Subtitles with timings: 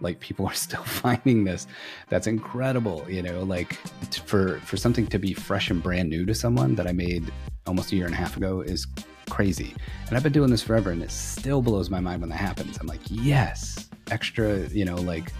[0.00, 1.66] like people are still finding this.
[2.08, 3.74] That's incredible you know like
[4.24, 7.32] for for something to be fresh and brand new to someone that i made
[7.66, 8.86] almost a year and a half ago is
[9.30, 9.74] crazy.
[10.08, 12.78] And i've been doing this forever and it still blows my mind when that happens.
[12.78, 15.32] I'm like yes extra you know like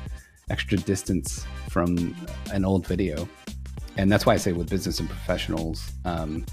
[0.51, 2.17] extra distance from
[2.53, 3.29] an old video.
[3.97, 6.45] And that's why i say with business and professionals um,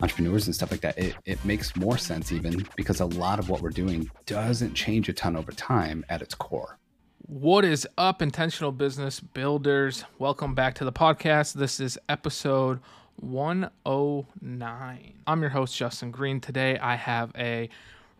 [0.00, 3.48] entrepreneurs and stuff like that it, it makes more sense even because a lot of
[3.48, 6.78] what we're doing doesn't change a ton over time at its core
[7.26, 10.04] what is up, intentional business builders?
[10.18, 11.54] Welcome back to the podcast.
[11.54, 12.80] This is episode
[13.20, 15.12] 109.
[15.26, 16.40] I'm your host, Justin Green.
[16.40, 17.68] Today I have a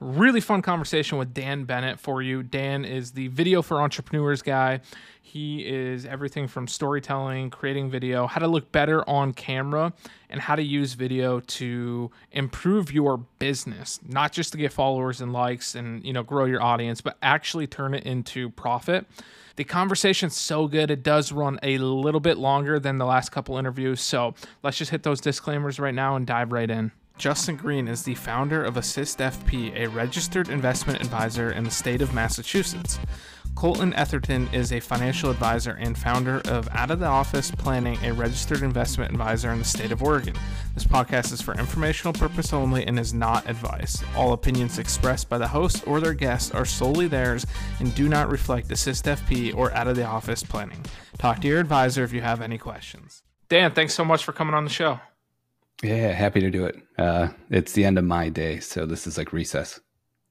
[0.02, 2.42] really fun conversation with Dan Bennett for you.
[2.42, 4.80] Dan is the video for entrepreneurs guy.
[5.22, 9.92] He is everything from storytelling, creating video, how to look better on camera,
[10.28, 15.32] and how to use video to improve your business, not just to get followers and
[15.32, 19.06] likes and, you know, grow your audience, but actually turn it into profit.
[19.56, 23.56] The conversation's so good, it does run a little bit longer than the last couple
[23.58, 24.00] interviews.
[24.00, 26.92] So let's just hit those disclaimers right now and dive right in.
[27.18, 32.02] Justin Green is the founder of Assist FP, a registered investment advisor in the state
[32.02, 32.98] of Massachusetts.
[33.54, 38.12] Colton Etherton is a financial advisor and founder of Out of the Office Planning, a
[38.12, 40.34] registered investment advisor in the state of Oregon.
[40.74, 44.02] This podcast is for informational purpose only and is not advice.
[44.16, 47.46] All opinions expressed by the host or their guests are solely theirs
[47.78, 50.84] and do not reflect Assist FP or Out of the Office Planning.
[51.18, 53.22] Talk to your advisor if you have any questions.
[53.48, 54.98] Dan, thanks so much for coming on the show.
[55.82, 56.76] Yeah, happy to do it.
[56.96, 59.80] Uh, it's the end of my day, so this is like recess.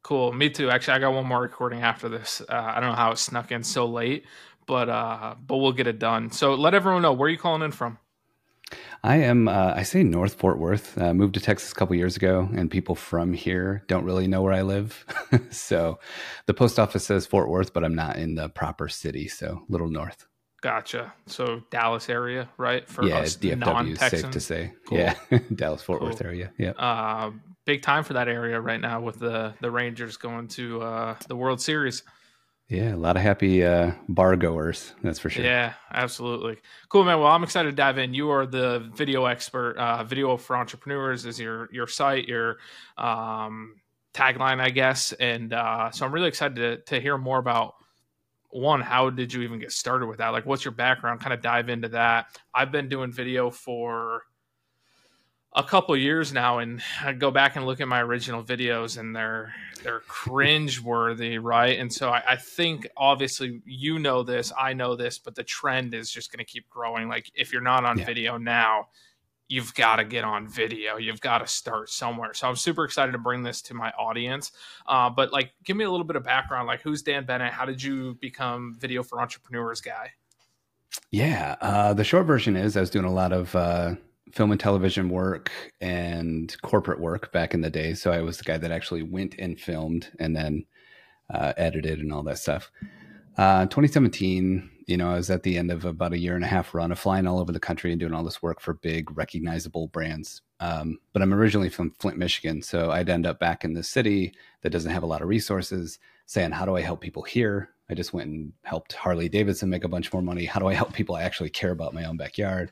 [0.01, 0.31] Cool.
[0.31, 0.69] Me too.
[0.69, 2.41] Actually, I got one more recording after this.
[2.49, 4.25] Uh, I don't know how it snuck in so late,
[4.65, 6.31] but uh, but we'll get it done.
[6.31, 7.99] So let everyone know where are you calling in from.
[9.03, 9.47] I am.
[9.47, 10.97] Uh, I say North Fort Worth.
[10.97, 14.41] Uh, moved to Texas a couple years ago, and people from here don't really know
[14.41, 15.05] where I live.
[15.51, 15.99] so
[16.45, 19.27] the post office says Fort Worth, but I'm not in the proper city.
[19.27, 20.25] So little north.
[20.61, 21.11] Gotcha.
[21.25, 22.87] So Dallas area, right?
[22.87, 24.73] For yeah, us DFW is safe to say.
[24.87, 24.99] Cool.
[24.99, 25.15] Yeah,
[25.55, 26.09] Dallas Fort cool.
[26.09, 26.51] Worth area.
[26.57, 26.71] Yeah.
[26.71, 27.31] Uh,
[27.65, 31.35] big time for that area right now with the the Rangers going to uh, the
[31.35, 32.03] World Series.
[32.69, 34.93] Yeah, a lot of happy uh, bar goers.
[35.03, 35.43] That's for sure.
[35.43, 36.57] Yeah, absolutely.
[36.87, 37.19] Cool, man.
[37.19, 38.13] Well, I'm excited to dive in.
[38.13, 39.77] You are the video expert.
[39.77, 42.59] Uh, video for entrepreneurs is your your site, your
[42.97, 43.75] um,
[44.13, 45.11] tagline, I guess.
[45.11, 47.73] And uh, so I'm really excited to to hear more about
[48.51, 50.29] one, how did you even get started with that?
[50.29, 51.21] Like, what's your background?
[51.21, 52.39] Kind of dive into that.
[52.53, 54.23] I've been doing video for
[55.53, 59.15] a couple years now, and I go back and look at my original videos, and
[59.15, 59.53] they're
[59.83, 61.77] they're cringe worthy, right?
[61.77, 65.93] And so I, I, think obviously you know this, I know this, but the trend
[65.93, 67.09] is just going to keep growing.
[67.09, 68.05] Like, if you're not on yeah.
[68.05, 68.87] video now,
[69.51, 70.95] you've got to get on video.
[70.95, 72.33] You've got to start somewhere.
[72.33, 74.53] So I'm super excited to bring this to my audience.
[74.87, 76.67] Uh, but like, give me a little bit of background.
[76.67, 77.51] Like, who's Dan Bennett?
[77.51, 80.11] How did you become video for entrepreneurs guy?
[81.11, 83.95] Yeah, uh, the short version is I was doing a lot of uh,
[84.31, 85.51] film and television work
[85.81, 87.93] and corporate work back in the day.
[87.93, 90.65] So I was the guy that actually went and filmed and then
[91.29, 92.71] uh, edited and all that stuff.
[93.37, 96.47] Uh, 2017, you know, I was at the end of about a year and a
[96.47, 99.15] half run of flying all over the country and doing all this work for big,
[99.15, 100.41] recognizable brands.
[100.59, 104.33] Um, but I'm originally from Flint, Michigan, so I'd end up back in the city
[104.61, 107.93] that doesn't have a lot of resources, saying, "How do I help people here?" I
[107.93, 110.45] just went and helped Harley Davidson make a bunch more money.
[110.45, 112.71] How do I help people I actually care about my own backyard?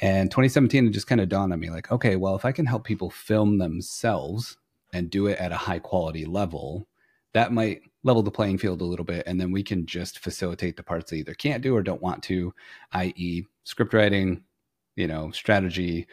[0.00, 2.66] And 2017, it just kind of dawned on me, like, okay, well, if I can
[2.66, 4.58] help people film themselves
[4.92, 6.86] and do it at a high quality level,
[7.36, 10.76] that might level the playing field a little bit and then we can just facilitate
[10.76, 12.52] the parts they either can't do or don't want to
[12.92, 14.42] i.e script writing
[14.96, 16.06] you know strategy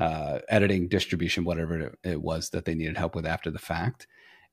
[0.00, 4.06] uh, editing distribution whatever it was that they needed help with after the fact.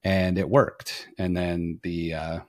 [0.04, 1.08] And it worked.
[1.18, 2.40] And then the uh,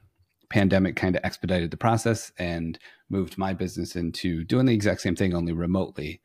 [0.50, 2.78] pandemic kind of expedited the process and
[3.08, 6.20] moved my business into doing the exact same thing only remotely.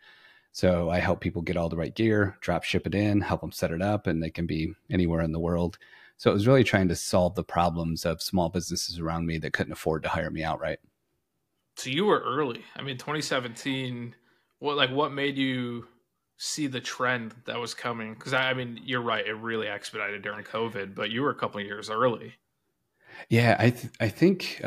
[0.52, 3.52] So i help people get all the right gear drop ship it in help them
[3.52, 5.80] set it up and they can be anywhere in the world
[6.18, 9.54] so it was really trying to solve the problems of small businesses around me that
[9.54, 10.80] couldn't afford to hire me outright.
[11.76, 12.64] So you were early.
[12.76, 14.16] I mean, 2017.
[14.60, 15.88] What like what made you
[16.38, 18.14] see the trend that was coming?
[18.14, 19.26] Because I, I, mean, you're right.
[19.26, 22.36] It really expedited during COVID, but you were a couple years early.
[23.30, 24.58] Yeah, I th- I think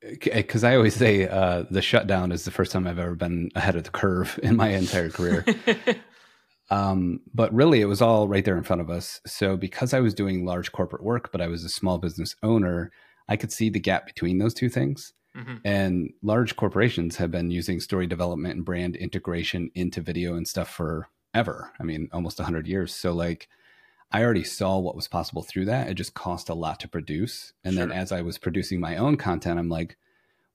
[0.00, 3.50] because um, I always say uh, the shutdown is the first time I've ever been
[3.54, 5.44] ahead of the curve in my entire career.
[6.70, 9.20] Um, but really, it was all right there in front of us.
[9.26, 12.92] So, because I was doing large corporate work, but I was a small business owner,
[13.28, 15.12] I could see the gap between those two things.
[15.36, 15.56] Mm-hmm.
[15.64, 20.68] And large corporations have been using story development and brand integration into video and stuff
[20.68, 21.72] forever.
[21.78, 22.94] I mean, almost 100 years.
[22.94, 23.48] So, like,
[24.12, 25.88] I already saw what was possible through that.
[25.88, 27.52] It just cost a lot to produce.
[27.64, 27.86] And sure.
[27.86, 29.96] then as I was producing my own content, I'm like,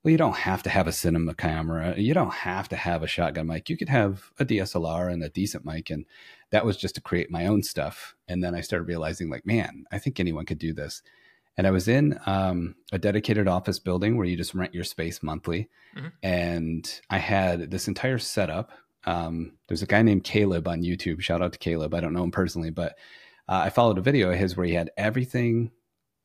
[0.06, 1.98] well, you don't have to have a cinema camera.
[1.98, 3.68] You don't have to have a shotgun mic.
[3.68, 5.90] You could have a DSLR and a decent mic.
[5.90, 6.06] And
[6.50, 8.14] that was just to create my own stuff.
[8.28, 11.02] And then I started realizing, like, man, I think anyone could do this.
[11.56, 15.24] And I was in um, a dedicated office building where you just rent your space
[15.24, 15.68] monthly.
[15.96, 16.06] Mm-hmm.
[16.22, 18.70] And I had this entire setup.
[19.06, 21.20] Um, there's a guy named Caleb on YouTube.
[21.20, 21.94] Shout out to Caleb.
[21.94, 22.92] I don't know him personally, but
[23.48, 25.72] uh, I followed a video of his where he had everything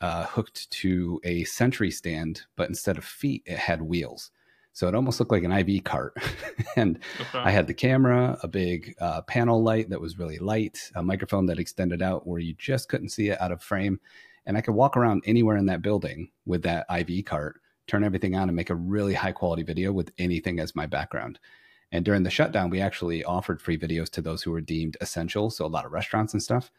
[0.01, 4.31] uh, hooked to a Century stand, but instead of feet, it had wheels.
[4.73, 6.15] So it almost looked like an IV cart.
[6.75, 7.39] and okay.
[7.39, 11.45] I had the camera, a big uh, panel light that was really light, a microphone
[11.47, 13.99] that extended out where you just couldn't see it out of frame.
[14.45, 18.35] And I could walk around anywhere in that building with that IV cart, turn everything
[18.35, 21.37] on, and make a really high quality video with anything as my background.
[21.91, 25.49] And during the shutdown, we actually offered free videos to those who were deemed essential.
[25.51, 26.71] So a lot of restaurants and stuff.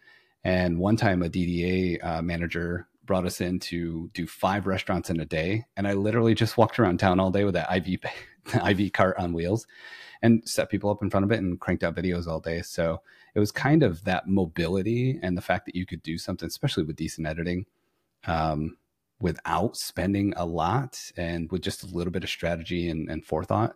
[0.42, 5.20] And one time, a DDA uh, manager brought us in to do five restaurants in
[5.20, 5.64] a day.
[5.76, 8.00] And I literally just walked around town all day with that IV,
[8.68, 9.66] IV cart on wheels
[10.22, 12.62] and set people up in front of it and cranked out videos all day.
[12.62, 13.02] So
[13.34, 16.84] it was kind of that mobility and the fact that you could do something, especially
[16.84, 17.66] with decent editing,
[18.26, 18.76] um,
[19.20, 23.74] without spending a lot and with just a little bit of strategy and, and forethought.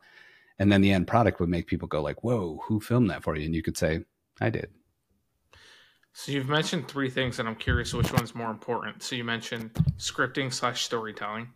[0.58, 3.36] And then the end product would make people go like, whoa, who filmed that for
[3.36, 3.44] you?
[3.44, 4.04] And you could say,
[4.40, 4.70] I did.
[6.18, 9.02] So you've mentioned three things, and I'm curious which one's more important.
[9.02, 11.50] So you mentioned scripting slash storytelling,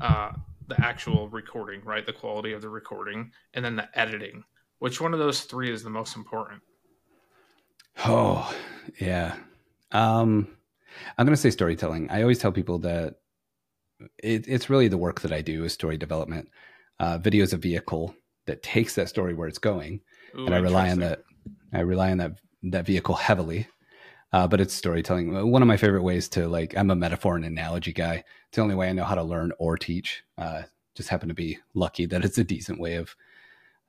[0.00, 0.30] uh,
[0.68, 2.06] the actual recording, right?
[2.06, 4.44] The quality of the recording, and then the editing.
[4.78, 6.62] Which one of those three is the most important?
[8.04, 8.54] Oh,
[9.00, 9.34] yeah.
[9.90, 10.56] Um,
[11.18, 12.08] I'm going to say storytelling.
[12.08, 13.16] I always tell people that
[14.22, 16.48] it, it's really the work that I do is story development.
[17.00, 18.14] Uh, video is a vehicle
[18.46, 20.00] that takes that story where it's going,
[20.38, 21.24] Ooh, and I rely on that.
[21.72, 23.66] I rely on that that vehicle heavily
[24.36, 25.50] uh, but it's storytelling.
[25.50, 28.16] One of my favorite ways to like, I'm a metaphor and analogy guy.
[28.48, 30.24] It's the only way I know how to learn or teach.
[30.36, 33.16] Uh, just happen to be lucky that it's a decent way of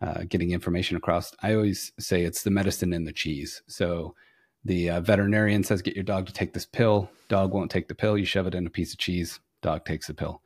[0.02, 1.34] uh, getting information across.
[1.44, 3.62] I always say it's the medicine in the cheese.
[3.68, 4.16] So
[4.64, 7.10] the uh, veterinarian says, get your dog to take this pill.
[7.28, 8.18] Dog won't take the pill.
[8.18, 9.42] You shove it in a piece of cheese.
[9.62, 10.42] Dog takes the pill.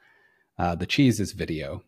[0.57, 1.83] Uh, the cheese is video,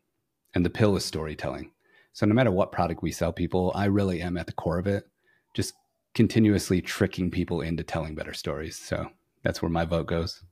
[0.53, 1.71] and the pill is storytelling.
[2.11, 4.85] So no matter what product we sell people, I really am at the core of
[4.85, 5.07] it.
[5.55, 5.73] Just
[6.13, 8.77] continuously tricking people into telling better stories.
[8.77, 9.09] So
[9.43, 10.43] that's where my vote goes.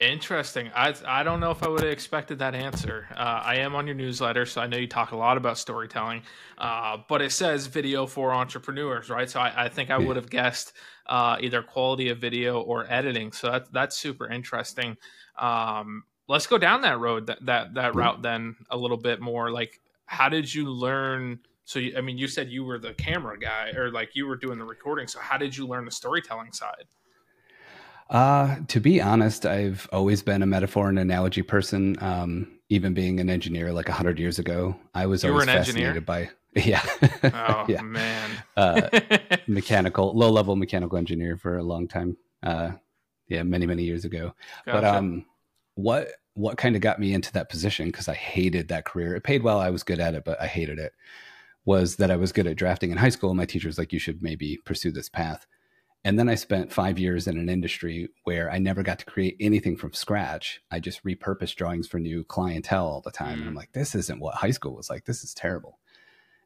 [0.00, 0.70] Interesting.
[0.74, 3.06] I I don't know if I would have expected that answer.
[3.12, 6.22] Uh, I am on your newsletter, so I know you talk a lot about storytelling.
[6.58, 9.30] Uh, but it says video for entrepreneurs, right?
[9.30, 10.72] So I, I think I would have guessed
[11.06, 13.30] uh, either quality of video or editing.
[13.30, 14.96] So that's that's super interesting.
[15.38, 19.52] Um, let's go down that road that that that route then a little bit more.
[19.52, 21.38] Like, how did you learn?
[21.64, 24.58] So, I mean, you said you were the camera guy or like you were doing
[24.58, 25.08] the recording.
[25.08, 26.84] So, how did you learn the storytelling side?
[28.10, 31.96] Uh, to be honest, I've always been a metaphor and analogy person.
[32.02, 35.88] Um, even being an engineer like a hundred years ago, I was you always fascinated
[35.88, 36.00] engineer?
[36.02, 36.82] by yeah.
[37.24, 37.80] oh yeah.
[37.80, 38.88] man, uh,
[39.46, 42.16] mechanical, low level mechanical engineer for a long time.
[42.42, 42.72] Uh,
[43.28, 44.34] yeah, many many years ago.
[44.66, 44.80] Gotcha.
[44.80, 45.24] But um,
[45.76, 49.14] what what kind of got me into that position because I hated that career.
[49.14, 50.92] It paid well, I was good at it, but I hated it
[51.64, 53.34] was that I was good at drafting in high school.
[53.34, 55.46] My teacher was like, you should maybe pursue this path.
[56.06, 59.36] And then I spent five years in an industry where I never got to create
[59.40, 60.60] anything from scratch.
[60.70, 63.38] I just repurposed drawings for new clientele all the time.
[63.38, 63.40] Mm.
[63.40, 63.58] And I'm mm.
[63.58, 65.06] like, this isn't what high school was like.
[65.06, 65.78] This is terrible.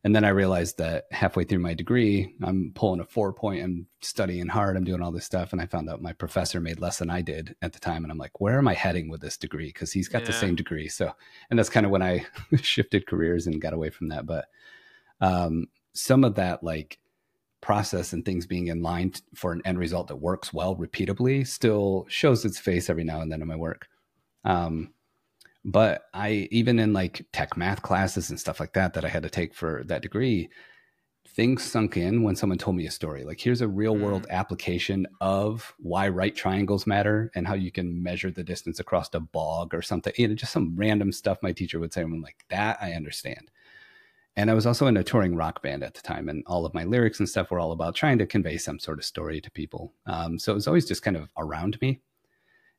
[0.04, 3.88] And then I realized that halfway through my degree, I'm pulling a four point, I'm
[4.00, 5.52] studying hard, I'm doing all this stuff.
[5.52, 8.04] And I found out my professor made less than I did at the time.
[8.04, 9.66] And I'm like, where am I heading with this degree?
[9.66, 10.28] Because he's got yeah.
[10.28, 10.87] the same degree.
[10.87, 11.12] So,
[11.50, 12.25] and that's kind of when I
[12.62, 14.25] shifted careers and got away from that.
[14.25, 14.46] But
[15.20, 16.98] um, some of that like
[17.60, 22.06] process and things being in line for an end result that works well repeatably still
[22.08, 23.88] shows its face every now and then in my work.
[24.44, 24.92] Um,
[25.64, 29.25] but I even in like tech math classes and stuff like that that I had
[29.25, 30.48] to take for that degree,
[31.26, 33.25] things sunk in when someone told me a story.
[33.25, 34.30] Like here's a real world mm.
[34.30, 39.20] application of why right triangles matter and how you can measure the distance across a
[39.20, 40.12] bog or something.
[40.16, 42.02] You know, just some random stuff my teacher would say.
[42.02, 43.50] I'm like, that I understand.
[44.37, 46.75] And I was also in a touring rock band at the time, and all of
[46.75, 49.50] my lyrics and stuff were all about trying to convey some sort of story to
[49.50, 49.92] people.
[50.06, 52.00] Um, so it was always just kind of around me.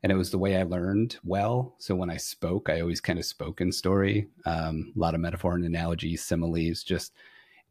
[0.01, 1.75] And it was the way I learned well.
[1.79, 5.19] So when I spoke, I always kind of spoke in story, um, a lot of
[5.19, 7.11] metaphor and analogy, similes, just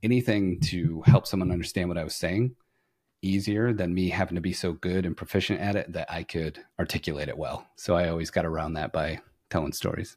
[0.03, 2.55] anything to help someone understand what I was saying
[3.23, 6.65] easier than me having to be so good and proficient at it that I could
[6.79, 7.67] articulate it well.
[7.77, 9.21] So I always got around that by
[9.51, 10.17] telling stories.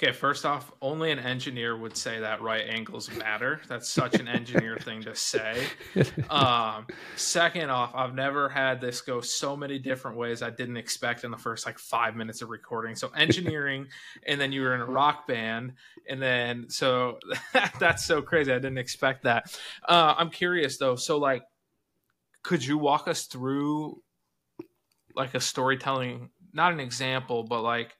[0.00, 3.60] Okay, first off, only an engineer would say that right angles matter.
[3.68, 5.66] That's such an engineer thing to say.
[6.30, 6.86] Um,
[7.16, 11.30] second off, I've never had this go so many different ways I didn't expect in
[11.30, 12.94] the first like five minutes of recording.
[12.94, 13.86] So engineering,
[14.26, 15.72] and then you were in a rock band,
[16.08, 17.18] and then so
[17.80, 18.52] that's so crazy.
[18.52, 19.58] I didn't expect that.
[19.88, 20.96] Uh, I'm curious though.
[20.96, 21.42] So like,
[22.42, 24.02] could you walk us through
[25.14, 27.96] like a storytelling, not an example, but like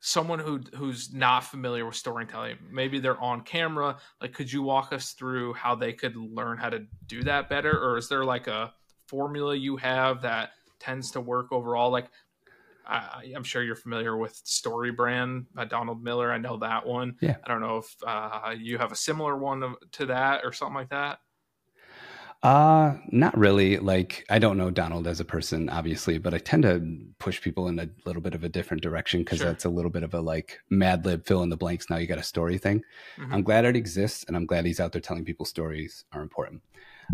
[0.00, 4.92] someone who who's not familiar with storytelling maybe they're on camera like could you walk
[4.92, 8.46] us through how they could learn how to do that better or is there like
[8.46, 8.72] a
[9.06, 12.06] formula you have that tends to work overall like
[12.86, 16.32] I, am sure you're familiar with Story Brand by Donald Miller.
[16.32, 17.16] I know that one.
[17.20, 17.36] Yeah.
[17.44, 20.88] I don't know if uh, you have a similar one to that or something like
[20.88, 21.20] that.
[22.42, 23.76] Uh, not really.
[23.76, 27.68] Like, I don't know Donald as a person, obviously, but I tend to push people
[27.68, 29.48] in a little bit of a different direction because sure.
[29.48, 31.90] that's a little bit of a like Mad Lib fill in the blanks.
[31.90, 32.82] Now you got a story thing.
[33.18, 33.34] Mm-hmm.
[33.34, 36.62] I'm glad it exists and I'm glad he's out there telling people stories are important.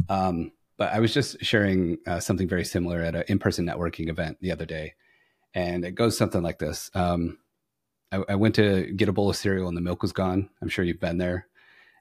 [0.09, 4.09] Um, but I was just sharing uh, something very similar at an in person networking
[4.09, 4.95] event the other day.
[5.54, 6.90] And it goes something like this.
[6.95, 7.38] Um,
[8.12, 10.50] I, I went to get a bowl of cereal and the milk was gone.
[10.62, 11.49] I'm sure you've been there.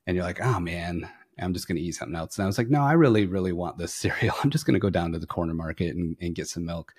[0.06, 2.38] And you're like, oh man, I'm just going to eat something else.
[2.38, 4.36] And I was like, no, I really, really want this cereal.
[4.44, 6.94] I'm just going to go down to the corner market and, and, get some milk.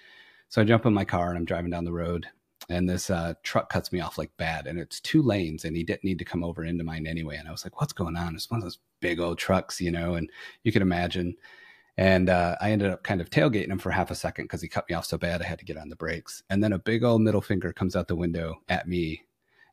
[0.49, 2.26] So I jump in my car and I'm driving down the road
[2.69, 4.66] and this uh, truck cuts me off like bad.
[4.66, 7.37] And it's two lanes and he didn't need to come over into mine anyway.
[7.37, 8.35] And I was like, what's going on?
[8.35, 10.31] It's one of those big old trucks, you know, and
[10.62, 11.37] you can imagine.
[11.99, 14.69] And uh, I ended up kind of tailgating him for half a second because he
[14.69, 16.43] cut me off so bad I had to get on the brakes.
[16.50, 19.25] And then a big old middle finger comes out the window at me.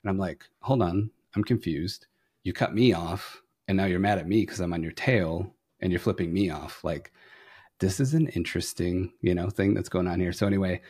[0.01, 2.07] And I'm like, hold on, I'm confused.
[2.43, 5.53] You cut me off and now you're mad at me because I'm on your tail
[5.79, 6.83] and you're flipping me off.
[6.83, 7.11] Like,
[7.79, 10.31] this is an interesting, you know, thing that's going on here.
[10.33, 10.81] So anyway,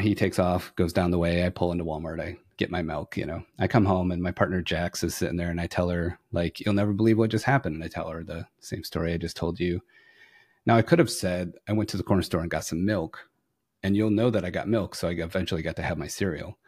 [0.00, 1.46] he takes off, goes down the way.
[1.46, 2.20] I pull into Walmart.
[2.20, 3.16] I get my milk.
[3.16, 5.88] You know, I come home and my partner Jax is sitting there, and I tell
[5.90, 9.12] her like, "You'll never believe what just happened." And I tell her the same story
[9.12, 9.80] I just told you.
[10.66, 13.28] Now I could have said I went to the corner store and got some milk,
[13.82, 16.58] and you'll know that I got milk, so I eventually got to have my cereal.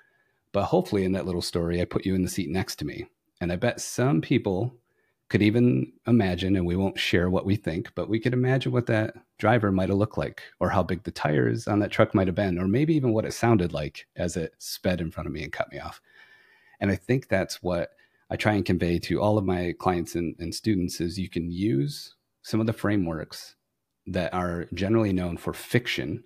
[0.53, 3.07] But hopefully, in that little story, I put you in the seat next to me,
[3.41, 4.75] and I bet some people
[5.29, 8.87] could even imagine, and we won't share what we think, but we could imagine what
[8.87, 12.29] that driver might have looked like, or how big the tires on that truck might
[12.29, 15.33] have been, or maybe even what it sounded like as it sped in front of
[15.33, 16.01] me and cut me off.
[16.81, 17.91] And I think that's what
[18.31, 21.51] I try and convey to all of my clients and, and students is you can
[21.51, 23.57] use some of the frameworks
[24.07, 26.23] that are generally known for fiction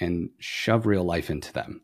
[0.00, 1.82] and shove real life into them.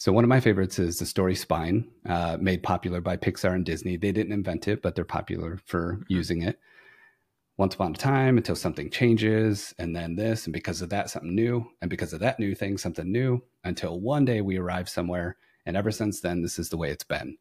[0.00, 3.64] So one of my favorites is the story Spine, uh, made popular by Pixar and
[3.64, 3.96] Disney.
[3.96, 6.02] They didn't invent it, but they're popular for mm-hmm.
[6.06, 6.60] using it.
[7.56, 11.34] Once upon a time, until something changes, and then this, and because of that, something
[11.34, 15.36] new, and because of that new thing, something new, until one day we arrive somewhere,
[15.66, 17.36] and ever since then, this is the way it's been.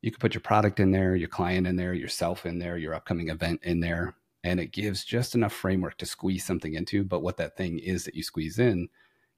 [0.00, 2.94] You can put your product in there, your client in there, yourself in there, your
[2.94, 7.04] upcoming event in there, and it gives just enough framework to squeeze something into.
[7.04, 8.88] But what that thing is that you squeeze in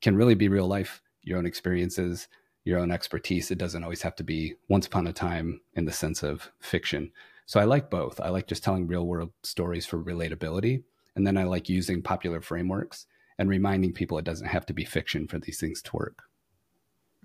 [0.00, 2.28] can really be real life, your own experiences,
[2.64, 3.50] your own expertise.
[3.50, 7.12] It doesn't always have to be once upon a time in the sense of fiction.
[7.46, 8.20] So I like both.
[8.20, 10.82] I like just telling real world stories for relatability.
[11.14, 13.06] And then I like using popular frameworks
[13.38, 16.22] and reminding people it doesn't have to be fiction for these things to work.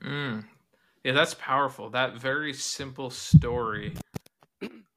[0.04, 0.44] Mm.
[1.04, 1.90] Yeah, that's powerful.
[1.90, 3.94] That very simple story.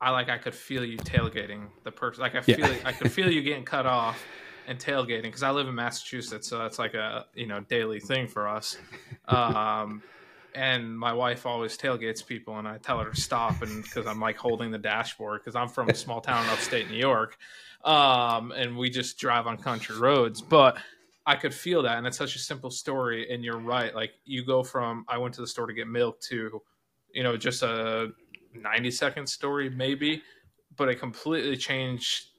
[0.00, 0.28] I like.
[0.28, 2.22] I could feel you tailgating the person.
[2.22, 2.58] Like I feel.
[2.58, 2.76] Yeah.
[2.84, 4.20] I could feel you getting cut off
[4.66, 8.26] and tailgating because I live in Massachusetts, so that's like a you know daily thing
[8.26, 8.76] for us.
[9.28, 10.02] Um,
[10.54, 14.20] and my wife always tailgates people and i tell her to stop and because i'm
[14.20, 17.38] like holding the dashboard because i'm from a small town in upstate new york
[17.84, 20.40] um, and we just drive on country roads.
[20.40, 20.78] But
[21.26, 24.44] i could feel that and it's such a simple story and you're right like you
[24.44, 26.60] go from i went to the store to get milk to
[27.14, 28.10] you know just a
[28.54, 30.20] 90 second story maybe
[30.76, 32.30] but it completely changed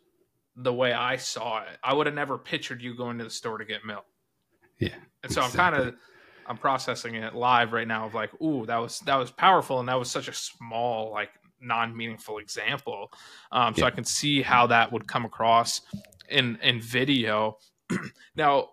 [0.58, 1.78] the way i saw it.
[1.82, 4.06] I would have never pictured you going to the store to get milk.
[4.80, 4.90] Yeah
[5.24, 5.62] and so exactly.
[5.62, 5.96] i'm kind of
[6.48, 9.90] I'm processing it live right now of like, ooh, that was that was powerful, and
[9.90, 11.30] that was such a small, like
[11.62, 13.12] non-meaningful example.
[13.52, 13.86] Um, so.
[13.86, 15.82] I can see how that would come across
[16.30, 17.58] in in video.
[18.36, 18.70] now,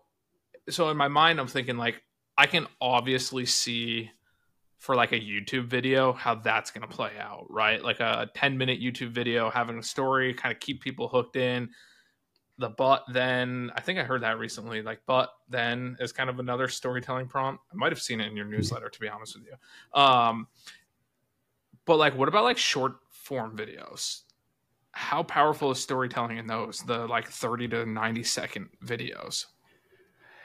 [0.68, 2.02] so in my mind, I'm thinking like
[2.36, 4.10] I can obviously see
[4.78, 7.84] for like a YouTube video how that's going to play out, right?
[7.84, 11.68] Like a 10 minute YouTube video having a story, kind of keep people hooked in
[12.60, 14.82] the but then I think I heard that recently.
[14.82, 17.62] Like but then is kind of another storytelling prompt.
[17.72, 20.00] I might have seen it in your newsletter to be honest with you.
[20.00, 20.46] Um,
[21.86, 24.20] but like, what about like short form videos?
[24.92, 26.80] How powerful is storytelling in those?
[26.80, 29.46] The like thirty to ninety second videos.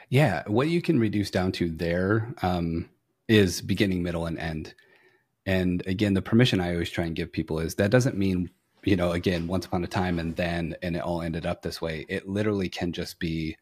[0.08, 2.88] Yeah, what you can reduce down to there um,
[3.28, 4.74] is beginning, middle, and end.
[5.46, 8.50] And again, the permission I always try and give people is that doesn't mean,
[8.86, 11.82] you know, again, once upon a time and then, and it all ended up this
[11.82, 12.06] way.
[12.08, 13.56] It literally can just be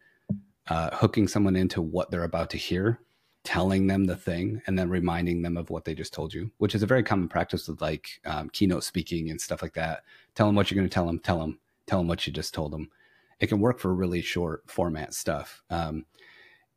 [0.69, 3.01] uh, hooking someone into what they're about to hear,
[3.43, 6.75] telling them the thing, and then reminding them of what they just told you, which
[6.75, 10.03] is a very common practice with like um, keynote speaking and stuff like that.
[10.35, 12.53] Tell them what you're going to tell them, tell them, tell them what you just
[12.53, 12.91] told them.
[13.41, 15.63] It can work for really short format stuff.
[15.71, 16.05] Um,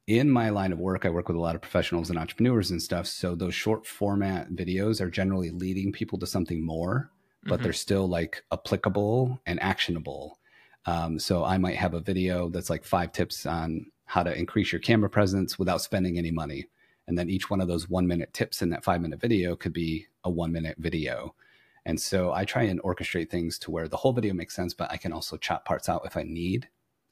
[0.08, 2.82] in my line of work, I work with a lot of professionals and entrepreneurs and
[2.82, 3.08] stuff.
[3.08, 7.12] So those short format videos are generally leading people to something more,
[7.48, 7.64] but mm-hmm.
[7.64, 10.40] they're still like applicable and actionable.
[10.86, 14.72] Um, so I might have a video that's like five tips on how to increase
[14.72, 16.68] your camera presence without spending any money.
[17.08, 19.74] And then each one of those one minute tips in that five minute video could
[19.74, 21.36] be a one minute video.
[21.86, 24.92] And so I try and orchestrate things to where the whole video makes sense, but
[24.92, 26.68] I can also chop parts out if I need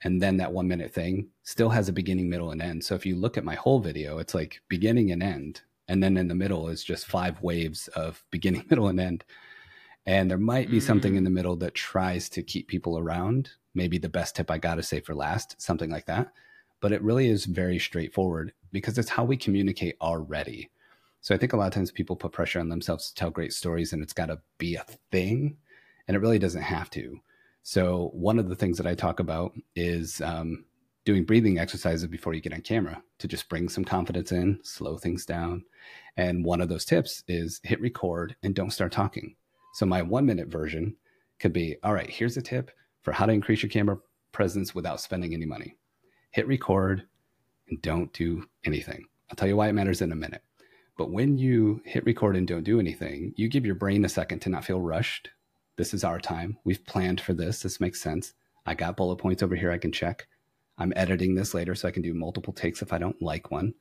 [0.05, 2.83] and then that one minute thing still has a beginning, middle, and end.
[2.83, 5.61] So if you look at my whole video, it's like beginning and end.
[5.87, 9.23] And then in the middle is just five waves of beginning, middle, and end.
[10.05, 10.83] And there might be mm.
[10.83, 13.50] something in the middle that tries to keep people around.
[13.74, 16.31] Maybe the best tip I got to say for last, something like that.
[16.79, 20.69] But it really is very straightforward because it's how we communicate already.
[21.21, 23.53] So I think a lot of times people put pressure on themselves to tell great
[23.53, 25.57] stories and it's got to be a thing.
[26.07, 27.19] And it really doesn't have to.
[27.63, 30.65] So one of the things that I talk about is um,
[31.03, 34.97] doing breathing exercises before you get on camera to just bring some confidence in, slow
[34.97, 35.63] things down.
[36.15, 39.35] And one of those tips is hit record and don't start talking.
[39.75, 40.96] So my one minute version
[41.39, 43.98] could be, all right, here's a tip for how to increase your camera
[44.32, 45.77] presence without spending any money.
[46.32, 47.03] Hit record
[47.70, 49.05] and don't do anything.
[49.29, 50.44] I'll tell you why it matters in a minute.
[50.98, 54.39] But when you hit record and don't do anything, you give your brain a second
[54.39, 55.29] to not feel rushed
[55.77, 56.58] this is our time.
[56.63, 57.62] We've planned for this.
[57.62, 58.34] This makes sense.
[58.65, 60.27] I got bullet points over here I can check.
[60.77, 63.74] I'm editing this later so I can do multiple takes if I don't like one.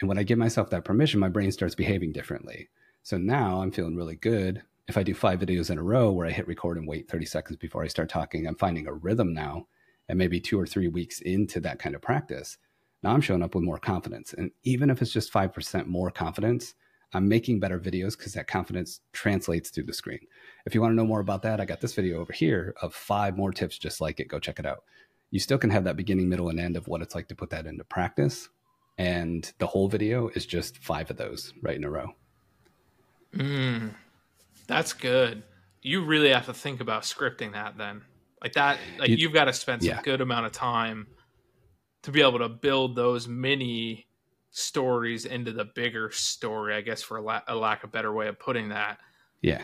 [0.00, 2.68] And when I give myself that permission, my brain starts behaving differently.
[3.02, 4.62] So now I'm feeling really good.
[4.86, 7.24] If I do five videos in a row where I hit record and wait 30
[7.24, 9.66] seconds before I start talking, I'm finding a rhythm now.
[10.08, 12.58] And maybe two or three weeks into that kind of practice,
[13.02, 14.34] now I'm showing up with more confidence.
[14.34, 16.74] And even if it's just 5% more confidence,
[17.14, 20.20] I'm making better videos because that confidence translates through the screen.
[20.66, 22.94] If you want to know more about that, I got this video over here of
[22.94, 24.28] five more tips just like it.
[24.28, 24.84] Go check it out.
[25.30, 27.50] You still can have that beginning, middle, and end of what it's like to put
[27.50, 28.48] that into practice.
[28.98, 32.14] And the whole video is just five of those right in a row.
[33.34, 33.94] Mm,
[34.66, 35.42] that's good.
[35.82, 38.02] You really have to think about scripting that then.
[38.42, 40.02] Like that, like you, have got to spend some yeah.
[40.02, 41.06] good amount of time
[42.02, 44.06] to be able to build those mini
[44.50, 48.28] stories into the bigger story, I guess, for a, la- a lack of better way
[48.28, 48.98] of putting that.
[49.40, 49.62] Yeah.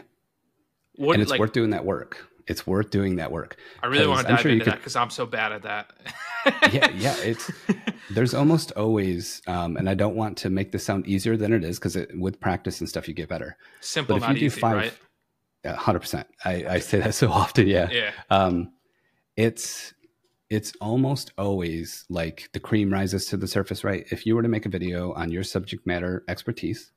[0.96, 2.26] What, and it's like, worth doing that work.
[2.50, 3.56] It's worth doing that work.
[3.80, 5.92] I really want to dive sure into could, that because I'm so bad at that.
[6.72, 7.16] yeah, yeah.
[7.22, 7.48] It's
[8.10, 11.62] there's almost always, um, and I don't want to make this sound easier than it
[11.62, 13.56] is because with practice and stuff you get better.
[13.80, 15.00] Simple, but if you do easy, five,
[15.64, 16.26] hundred percent.
[16.44, 17.68] I, I say that so often.
[17.68, 17.88] Yeah.
[17.92, 18.10] Yeah.
[18.30, 18.72] Um,
[19.36, 19.94] it's
[20.48, 24.04] it's almost always like the cream rises to the surface, right?
[24.10, 26.90] If you were to make a video on your subject matter expertise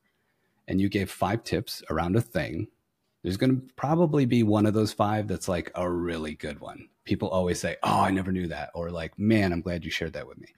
[0.68, 2.70] and you gave five tips around a thing,
[3.24, 6.90] there's going to probably be one of those five that's like a really good one.
[7.06, 8.70] People always say, Oh, I never knew that.
[8.76, 10.50] Or like, man, I'm glad you shared that with me.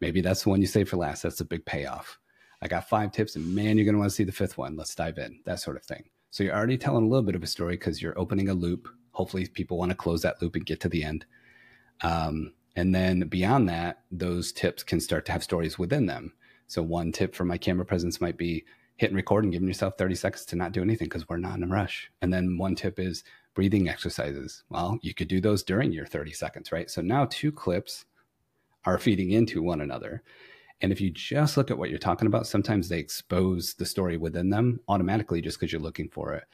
[0.00, 1.22] Maybe that's the one you save for last.
[1.22, 2.18] That's a big payoff.
[2.60, 4.76] I got five tips and man, you're going to want to see the fifth one.
[4.76, 6.04] Let's dive in, that sort of thing.
[6.30, 8.88] So you're already telling a little bit of a story because you're opening a loop.
[9.10, 11.26] Hopefully, people want to close that loop and get to the end.
[12.02, 16.32] Um, and then beyond that, those tips can start to have stories within them.
[16.68, 18.64] So one tip for my camera presence might be
[19.02, 21.64] hitting record and giving yourself 30 seconds to not do anything because we're not in
[21.64, 22.08] a rush.
[22.22, 24.62] And then one tip is breathing exercises.
[24.68, 26.88] Well, you could do those during your 30 seconds, right?
[26.88, 28.04] So now two clips
[28.84, 30.22] are feeding into one another.
[30.82, 34.16] And if you just look at what you're talking about, sometimes they expose the story
[34.16, 36.44] within them automatically just because you're looking for it.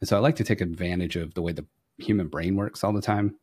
[0.00, 2.92] And so I like to take advantage of the way the human brain works all
[2.92, 3.36] the time.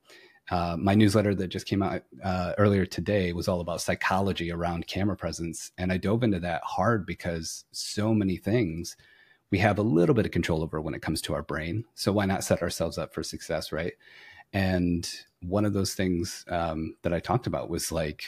[0.50, 4.88] Uh, my newsletter that just came out uh, earlier today was all about psychology around
[4.88, 5.72] camera presence.
[5.78, 8.98] And I dove into that hard because so many things
[9.52, 11.84] we have a little bit of control over when it comes to our brain.
[11.94, 13.94] So why not set ourselves up for success, right?
[14.54, 15.10] And
[15.42, 18.24] one of those things um, that I talked about was like,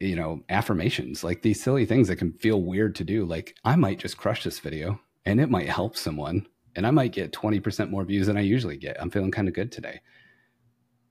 [0.00, 3.24] you know, affirmations, like these silly things that can feel weird to do.
[3.24, 7.12] Like, I might just crush this video and it might help someone, and I might
[7.12, 9.00] get 20% more views than I usually get.
[9.00, 10.00] I'm feeling kind of good today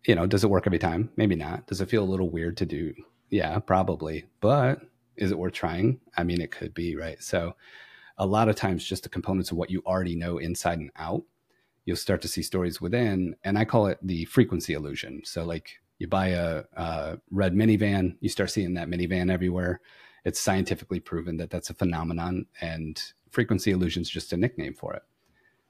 [0.05, 1.09] you know, does it work every time?
[1.15, 1.67] Maybe not.
[1.67, 2.93] Does it feel a little weird to do?
[3.29, 4.25] Yeah, probably.
[4.41, 4.81] But
[5.15, 5.99] is it worth trying?
[6.17, 7.21] I mean, it could be, right?
[7.21, 7.55] So,
[8.17, 11.23] a lot of times, just the components of what you already know inside and out,
[11.85, 13.35] you'll start to see stories within.
[13.43, 15.21] And I call it the frequency illusion.
[15.25, 19.81] So, like you buy a, a red minivan, you start seeing that minivan everywhere.
[20.25, 22.45] It's scientifically proven that that's a phenomenon.
[22.61, 25.03] And frequency illusion is just a nickname for it.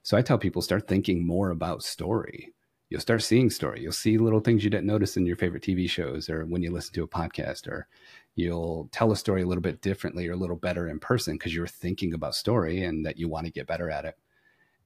[0.04, 2.54] So I tell people start thinking more about story.
[2.94, 3.82] You'll start seeing story.
[3.82, 6.70] You'll see little things you didn't notice in your favorite TV shows or when you
[6.70, 7.88] listen to a podcast, or
[8.36, 11.56] you'll tell a story a little bit differently or a little better in person because
[11.56, 14.14] you're thinking about story and that you want to get better at it.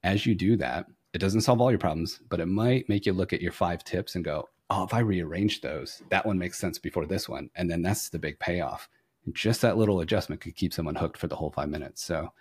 [0.06, 3.12] As you do that, it doesn't solve all your problems, but it might make you
[3.12, 6.58] look at your five tips and go, oh, if I rearrange those, that one makes
[6.58, 7.50] sense before this one.
[7.58, 8.88] And then that's the big payoff.
[9.34, 12.04] Just that little adjustment could keep someone hooked for the whole five minutes.
[12.04, 12.32] So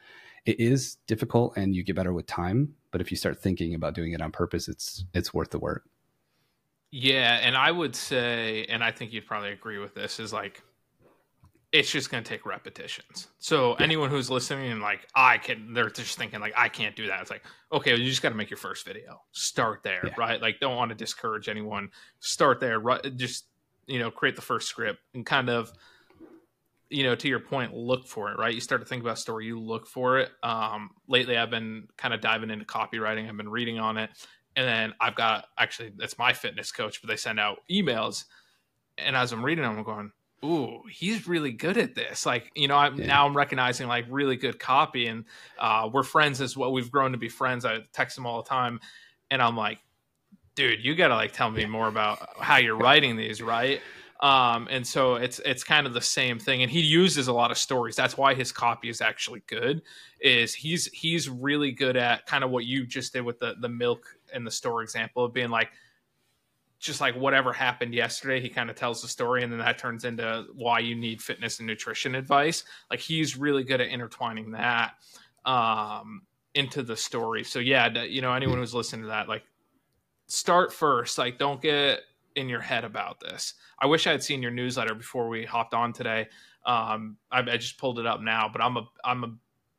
[0.46, 2.74] it is difficult and you get better with time.
[2.92, 5.84] But if you start thinking about doing it on purpose, it's it's worth the work.
[6.90, 10.62] Yeah, and I would say, and I think you'd probably agree with this, is like
[11.72, 13.26] it's just going to take repetitions.
[13.38, 13.84] So yeah.
[13.84, 17.20] anyone who's listening and like I can, they're just thinking like I can't do that.
[17.20, 19.20] It's like okay, well, you just got to make your first video.
[19.32, 20.14] Start there, yeah.
[20.16, 20.40] right?
[20.40, 21.90] Like don't want to discourage anyone.
[22.20, 22.78] Start there.
[22.78, 23.16] Right?
[23.16, 23.46] Just
[23.86, 25.72] you know, create the first script and kind of
[26.90, 29.46] you know to your point look for it right you start to think about story
[29.46, 33.48] you look for it um lately i've been kind of diving into copywriting i've been
[33.48, 34.10] reading on it
[34.54, 38.24] and then i've got actually that's my fitness coach but they send out emails
[38.98, 40.12] and as i'm reading them i'm going
[40.44, 42.26] ooh, he's really good at this.
[42.26, 43.06] Like, you know, I'm, yeah.
[43.06, 45.24] now I'm recognizing like really good copy, and
[45.58, 46.72] uh, we're friends as well.
[46.72, 47.64] We've grown to be friends.
[47.64, 48.80] I text him all the time,
[49.30, 49.78] and I'm like,
[50.54, 53.80] dude, you got to like tell me more about how you're writing these, right?
[54.20, 56.62] Um, and so it's it's kind of the same thing.
[56.62, 57.96] And he uses a lot of stories.
[57.96, 59.82] That's why his copy is actually good.
[60.20, 63.68] Is he's he's really good at kind of what you just did with the the
[63.68, 65.70] milk and the store example of being like
[66.78, 70.04] just like whatever happened yesterday, he kind of tells the story, and then that turns
[70.04, 72.64] into why you need fitness and nutrition advice.
[72.90, 74.92] Like he's really good at intertwining that
[75.44, 76.22] um,
[76.54, 77.44] into the story.
[77.44, 79.44] So yeah, you know, anyone who's listening to that, like,
[80.26, 81.18] start first.
[81.18, 82.00] Like, don't get
[82.36, 83.54] in your head about this.
[83.80, 86.28] I wish I had seen your newsletter before we hopped on today.
[86.64, 89.34] Um, I, I just pulled it up now, but I'm a I'm a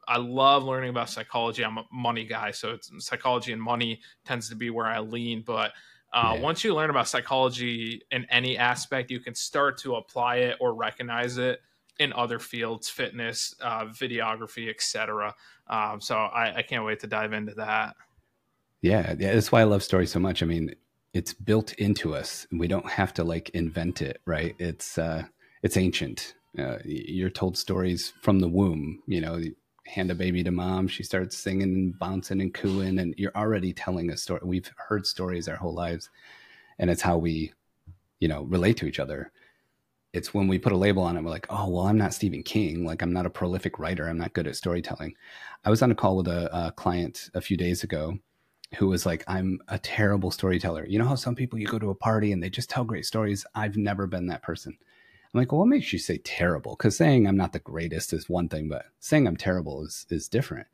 [0.08, 1.64] I love learning about psychology.
[1.64, 5.44] I'm a money guy, so it's psychology and money tends to be where I lean,
[5.46, 5.72] but
[6.14, 6.42] uh, yeah.
[6.42, 10.74] Once you learn about psychology in any aspect, you can start to apply it or
[10.74, 11.60] recognize it
[12.00, 15.34] in other fields, fitness, uh, videography, etc.
[15.68, 17.96] Um, so I, I, can't wait to dive into that.
[18.82, 20.44] Yeah, yeah, that's why I love stories so much.
[20.44, 20.74] I mean,
[21.18, 22.46] it's built into us.
[22.52, 24.56] We don't have to like invent it, right?
[24.60, 25.24] It's uh,
[25.64, 26.36] it's ancient.
[26.58, 29.02] Uh, you're told stories from the womb.
[29.08, 29.42] You know,
[29.88, 33.74] hand a baby to mom, she starts singing and bouncing and cooing, and you're already
[33.74, 34.42] telling a story.
[34.44, 36.12] We've heard stories our whole lives,
[36.78, 37.52] and it's how we,
[38.20, 39.32] you know, relate to each other.
[40.14, 42.44] It's when we put a label on it, we're like, oh, well, I'm not Stephen
[42.44, 42.86] King.
[42.86, 44.08] Like, I'm not a prolific writer.
[44.08, 45.16] I'm not good at storytelling.
[45.66, 48.20] I was on a call with a, a client a few days ago
[48.76, 50.86] who was like, I'm a terrible storyteller.
[50.86, 53.06] You know how some people you go to a party and they just tell great
[53.06, 53.46] stories?
[53.56, 54.78] I've never been that person.
[55.34, 56.76] I'm like, well, what makes you say terrible?
[56.76, 60.28] Because saying I'm not the greatest is one thing, but saying I'm terrible is is
[60.28, 60.68] different.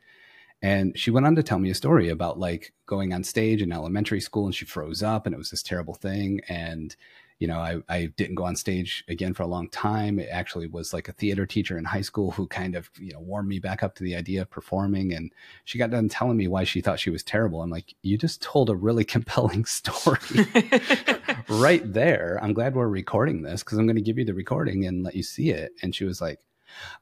[0.61, 3.73] And she went on to tell me a story about like going on stage in
[3.73, 6.39] elementary school and she froze up and it was this terrible thing.
[6.47, 6.95] And
[7.43, 10.17] you know, I, I didn't go on stage again for a long time.
[10.17, 13.19] It actually was like a theater teacher in high school who kind of, you know,
[13.19, 15.11] warmed me back up to the idea of performing.
[15.11, 15.29] And
[15.65, 17.61] she got done telling me why she thought she was terrible.
[17.61, 20.47] I'm like, you just told a really compelling story
[21.49, 22.39] right there.
[22.41, 25.13] I'm glad we're recording this because I'm going to give you the recording and let
[25.13, 25.73] you see it.
[25.81, 26.39] And she was like,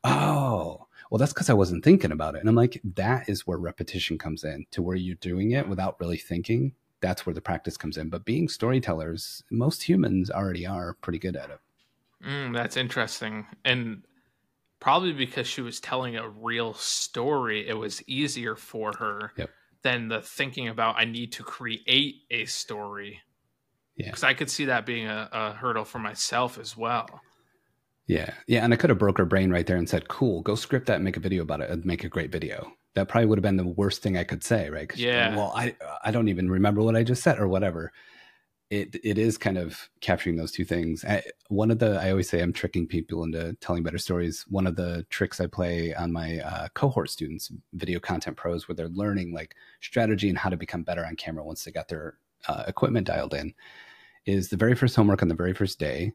[0.04, 2.39] oh, well, that's because I wasn't thinking about it.
[2.39, 5.99] And I'm like, that is where repetition comes in to where you're doing it without
[5.99, 8.10] really thinking that's where the practice comes in.
[8.10, 11.60] But being storytellers, most humans already are pretty good at it.
[12.26, 13.48] Mm, that's interesting.
[13.66, 14.04] And
[14.80, 19.50] probably because she was telling a real story, it was easier for her yep.
[19.84, 23.20] than the thinking about, I need to create a story.
[23.96, 24.08] Yeah.
[24.08, 27.22] Because I could see that being a, a hurdle for myself as well.
[28.08, 28.34] Yeah.
[28.48, 28.64] Yeah.
[28.64, 30.96] And I could have broke her brain right there and said, cool, go script that
[30.96, 33.43] and make a video about it and make a great video that probably would have
[33.43, 34.95] been the worst thing I could say, right?
[34.95, 35.36] Yeah.
[35.36, 37.91] Well, I I don't even remember what I just said or whatever.
[38.69, 41.04] It it is kind of capturing those two things.
[41.06, 44.45] I, one of the I always say I'm tricking people into telling better stories.
[44.49, 48.75] One of the tricks I play on my uh, cohort students, video content pros, where
[48.75, 52.15] they're learning like strategy and how to become better on camera once they got their
[52.47, 53.54] uh, equipment dialed in,
[54.25, 56.12] is the very first homework on the very first day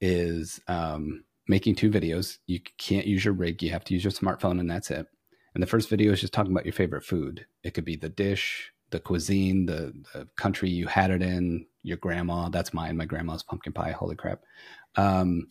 [0.00, 2.38] is um, making two videos.
[2.46, 5.06] You can't use your rig; you have to use your smartphone, and that's it
[5.54, 7.46] and the first video is just talking about your favorite food.
[7.62, 11.96] It could be the dish, the cuisine, the, the country you had it in, your
[11.96, 12.48] grandma.
[12.48, 12.96] That's mine.
[12.96, 13.92] My grandma's pumpkin pie.
[13.92, 14.42] Holy crap.
[14.96, 15.48] Um,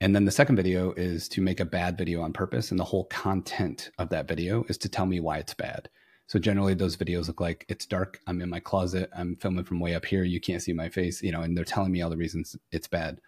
[0.00, 2.70] and then the second video is to make a bad video on purpose.
[2.70, 5.88] And the whole content of that video is to tell me why it's bad.
[6.26, 8.20] So generally those videos look like it's dark.
[8.26, 9.10] I'm in my closet.
[9.16, 10.24] I'm filming from way up here.
[10.24, 12.88] You can't see my face, you know, and they're telling me all the reasons it's
[12.88, 13.20] bad.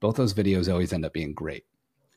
[0.00, 1.64] Both those videos always end up being great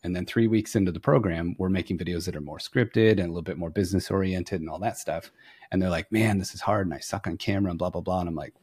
[0.05, 3.21] And then three weeks into the program, we're making videos that are more scripted and
[3.21, 5.31] a little bit more business oriented and all that stuff.
[5.71, 6.85] And they're like, man, this is hard.
[6.85, 8.19] And I suck on camera and blah, blah, blah.
[8.19, 8.53] And I'm like,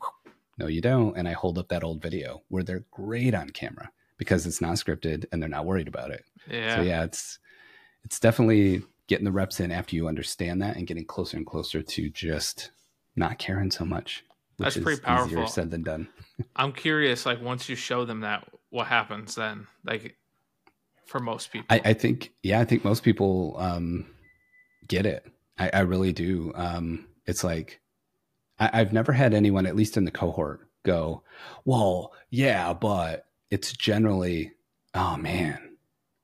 [0.57, 1.17] no, you don't.
[1.17, 4.75] And I hold up that old video where they're great on camera because it's not
[4.75, 6.25] scripted and they're not worried about it.
[6.49, 6.77] Yeah.
[6.77, 7.41] So yeah, it's
[8.05, 11.83] it's definitely getting the reps in after you understand that and getting closer and closer
[11.83, 12.71] to just
[13.17, 14.25] not caring so much.
[14.59, 15.33] Which That's pretty powerful.
[15.33, 16.09] Easier said than done.
[16.57, 19.67] I'm curious, like once you show them that, what happens then?
[19.85, 20.17] Like
[21.07, 21.67] for most people.
[21.71, 24.07] I, I think yeah, I think most people um,
[24.89, 25.27] get it.
[25.59, 26.53] I, I really do.
[26.55, 27.81] Um, it's like
[28.59, 31.23] I, I've never had anyone, at least in the cohort, go,
[31.65, 34.53] "Well, yeah, but." It's generally,
[34.95, 35.77] oh man,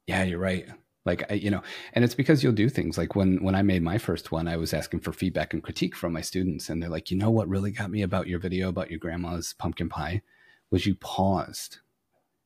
[0.06, 0.66] yeah, you're right.
[1.04, 1.62] Like I, you know,
[1.92, 4.56] and it's because you'll do things like when when I made my first one, I
[4.56, 7.46] was asking for feedback and critique from my students, and they're like, you know what
[7.46, 10.22] really got me about your video about your grandma's pumpkin pie
[10.70, 11.80] was you paused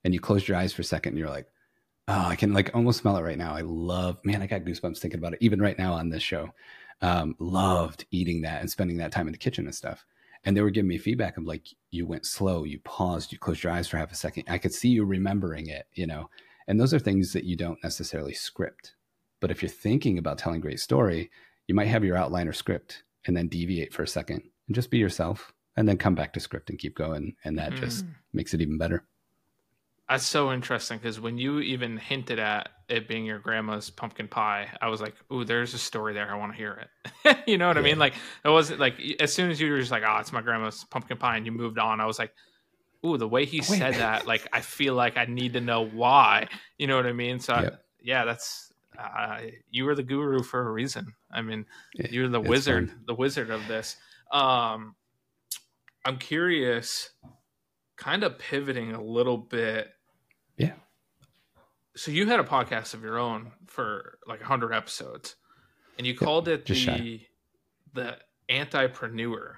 [0.02, 1.46] and you closed your eyes for a second, and you're like,
[2.08, 3.54] oh, I can like almost smell it right now.
[3.54, 6.50] I love, man, I got goosebumps thinking about it, even right now on this show.
[7.00, 10.04] Um, loved eating that and spending that time in the kitchen and stuff.
[10.44, 12.64] And they were giving me feedback of like you went slow.
[12.64, 13.32] You paused.
[13.32, 14.44] You closed your eyes for half a second.
[14.48, 16.28] I could see you remembering it you know?
[16.68, 18.94] And those are things that you don't necessarily script.
[19.40, 21.30] But if you're thinking about telling a great story
[21.66, 24.90] you might have your outline or script and then deviate for a second and just
[24.90, 27.34] be yourself and then come back to script and keep going.
[27.44, 27.80] And that mm.
[27.80, 29.04] just makes it even better
[30.12, 34.68] that's so interesting because when you even hinted at it being your grandma's pumpkin pie,
[34.82, 36.30] I was like, "Ooh, there's a story there.
[36.30, 36.86] I want to hear
[37.24, 37.82] it." you know what yeah.
[37.82, 37.98] I mean?
[37.98, 38.12] Like
[38.44, 41.16] it wasn't like as soon as you were just like, "Oh, it's my grandma's pumpkin
[41.16, 42.34] pie," and you moved on, I was like,
[43.06, 43.78] "Ooh, the way he Wait.
[43.78, 46.46] said that, like I feel like I need to know why."
[46.76, 47.40] You know what I mean?
[47.40, 47.72] So yep.
[47.72, 49.38] I, yeah, that's uh,
[49.70, 51.14] you were the guru for a reason.
[51.30, 53.00] I mean, you're the wizard, fun.
[53.06, 53.96] the wizard of this.
[54.30, 54.94] Um,
[56.04, 57.08] I'm curious,
[57.96, 59.88] kind of pivoting a little bit
[60.56, 60.72] yeah.
[61.94, 65.36] So you had a podcast of your own for like 100 episodes
[65.98, 67.26] and you called it the shy.
[67.92, 68.16] the
[68.48, 69.56] antipreneur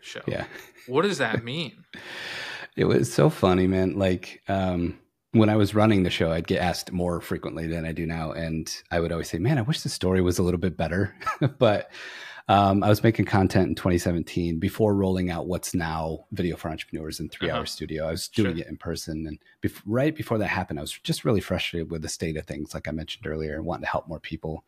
[0.00, 0.22] show.
[0.26, 0.46] Yeah.
[0.86, 1.84] What does that mean?
[2.76, 3.98] it was so funny, man.
[3.98, 4.98] Like um
[5.32, 8.30] when I was running the show, I'd get asked more frequently than I do now.
[8.30, 11.14] And I would always say, man, I wish the story was a little bit better.
[11.58, 11.90] but
[12.48, 17.18] um, I was making content in 2017 before rolling out what's now Video for Entrepreneurs
[17.18, 17.60] in Three uh-huh.
[17.60, 18.06] Hour Studio.
[18.06, 18.64] I was doing sure.
[18.64, 22.02] it in person, and bef- right before that happened, I was just really frustrated with
[22.02, 24.64] the state of things, like I mentioned earlier, and wanting to help more people.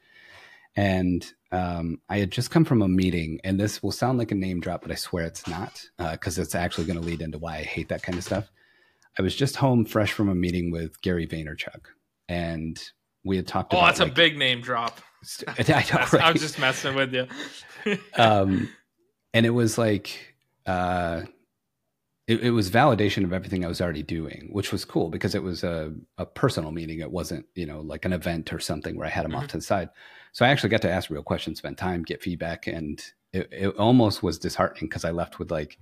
[0.74, 4.34] And um, I had just come from a meeting, and this will sound like a
[4.34, 7.38] name drop, but I swear it's not, because uh, it's actually going to lead into
[7.38, 8.50] why I hate that kind of stuff.
[9.18, 11.86] I was just home fresh from a meeting with Gary Vaynerchuk,
[12.28, 12.78] and
[13.26, 13.74] we had talked.
[13.74, 15.00] Oh, about, that's like, a big name drop.
[15.46, 16.22] I know, right?
[16.22, 17.26] I'm just messing with you.
[18.14, 18.68] um,
[19.34, 20.36] and it was like,
[20.66, 21.22] uh,
[22.26, 25.42] it, it, was validation of everything I was already doing, which was cool because it
[25.42, 27.00] was a, a personal meeting.
[27.00, 29.40] It wasn't, you know, like an event or something where I had him mm-hmm.
[29.40, 29.90] off to the side.
[30.32, 33.68] So I actually got to ask real questions, spend time, get feedback, and it, it
[33.76, 35.78] almost was disheartening because I left with like,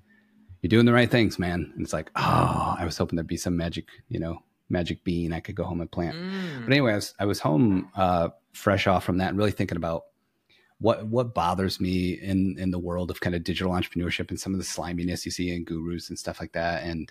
[0.63, 3.37] "You're doing the right things, man." And it's like, oh, I was hoping there'd be
[3.37, 4.39] some magic, you know,
[4.75, 6.17] magic bean I could go home and plant.
[6.17, 6.65] Mm.
[6.65, 9.79] But anyway, I was, I was home uh, fresh off from that and really thinking
[9.79, 10.03] about
[10.79, 14.53] what what bothers me in in the world of kind of digital entrepreneurship and some
[14.53, 16.83] of the sliminess you see in gurus and stuff like that.
[16.83, 17.11] And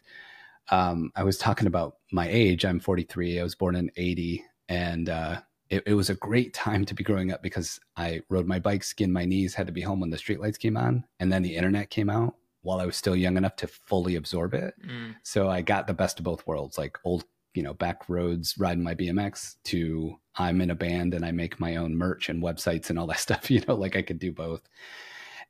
[0.70, 2.66] um, I was talking about my age.
[2.66, 3.40] I'm 43.
[3.40, 7.04] I was born in 80, and uh, it, it, was a great time to be
[7.04, 10.10] growing up because I rode my bike, skinned my knees, had to be home when
[10.10, 13.36] the streetlights came on, and then the internet came out while I was still young
[13.36, 14.74] enough to fully absorb it.
[14.86, 15.16] Mm.
[15.22, 18.84] So I got the best of both worlds, like old you know back roads riding
[18.84, 22.90] my BMX to I'm in a band and I make my own merch and websites
[22.90, 23.50] and all that stuff.
[23.52, 24.68] You know, like I could do both.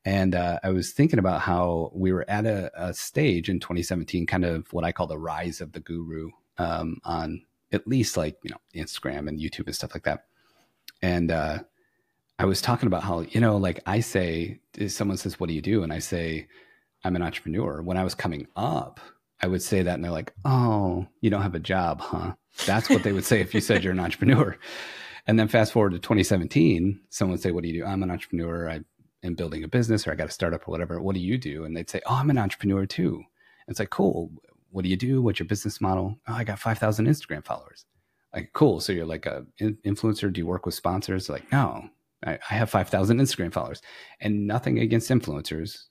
[0.06, 4.28] And uh, I was thinking about how we were at a, a, stage in 2017,
[4.28, 8.38] kind of what I call the rise of the guru um, on at least like
[8.44, 10.26] you know Instagram and YouTube and stuff like that.
[11.02, 11.60] And uh,
[12.38, 15.62] I was talking about how you know, like I say, someone says, "What do you
[15.62, 16.48] do?" and I say,
[17.04, 19.00] "I'm an entrepreneur." When I was coming up,
[19.44, 22.32] I would say that and they're like, oh, you don't have a job, huh?
[22.66, 24.58] That's what they would say if you said you're an entrepreneur.
[25.26, 27.88] And then fast forward to 2017, someone would say, what do you do?
[27.88, 28.70] I'm an entrepreneur.
[28.70, 28.82] I
[29.24, 31.02] am building a business or I got a startup or whatever.
[31.02, 31.64] What do you do?
[31.64, 33.16] And they'd say, oh, I'm an entrepreneur too.
[33.16, 34.32] And it's like, cool.
[34.72, 35.22] What do you do?
[35.22, 36.20] What's your business model?
[36.28, 37.86] Oh, I got 5,000 Instagram followers.
[38.34, 38.82] Like, cool.
[38.82, 40.34] So you're like a influencer.
[40.34, 41.30] Do you work with sponsors?
[41.30, 41.88] Like, no,
[42.26, 43.82] I, I have 5,000 Instagram followers
[44.20, 45.86] and nothing against influencers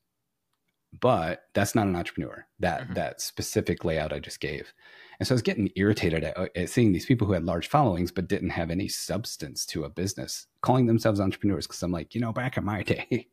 [0.99, 2.95] but that's not an entrepreneur that mm-hmm.
[2.95, 4.73] that specific layout i just gave
[5.19, 8.13] and so i was getting irritated at, at, seeing these people who had large followings
[8.13, 12.21] but didn't have any substance to a business calling themselves entrepreneurs because i'm like you
[12.21, 13.29] know back in my day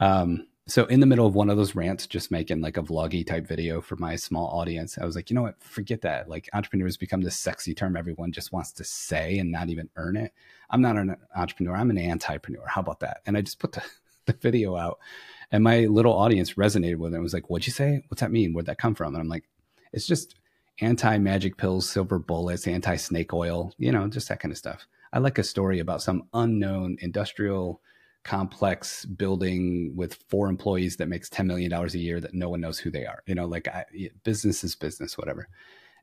[0.00, 3.26] um, so in the middle of one of those rants, just making like a vloggy
[3.26, 5.62] type video for my small audience, I was like, you know what?
[5.62, 6.28] Forget that.
[6.28, 10.16] Like entrepreneurs become this sexy term everyone just wants to say and not even earn
[10.16, 10.32] it.
[10.70, 11.76] I'm not an entrepreneur.
[11.76, 12.66] I'm an antipreneur.
[12.66, 13.18] How about that?
[13.26, 13.82] And I just put the,
[14.24, 15.00] the video out
[15.54, 17.18] and my little audience resonated with it.
[17.18, 18.02] It was like, what'd you say?
[18.08, 18.52] What's that mean?
[18.52, 19.14] Where'd that come from?
[19.14, 19.44] And I'm like,
[19.92, 20.34] it's just
[20.80, 24.88] anti magic pills, silver bullets, anti snake oil, you know, just that kind of stuff.
[25.12, 27.80] I like a story about some unknown industrial
[28.24, 32.80] complex building with four employees that makes $10 million a year that no one knows
[32.80, 33.22] who they are.
[33.26, 33.84] You know, like I,
[34.24, 35.46] business is business, whatever.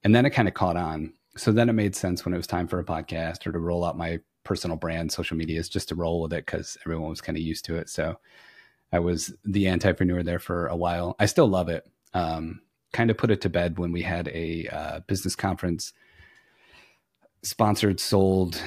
[0.05, 1.11] And then it kind of caught on.
[1.35, 3.83] So then it made sense when it was time for a podcast or to roll
[3.83, 7.37] out my personal brand, social medias, just to roll with it because everyone was kind
[7.37, 7.89] of used to it.
[7.89, 8.15] So
[8.91, 11.15] I was the antipreneur there for a while.
[11.19, 11.85] I still love it.
[12.13, 12.61] Um,
[12.93, 15.93] kind of put it to bed when we had a uh, business conference
[17.43, 18.61] sponsored, sold,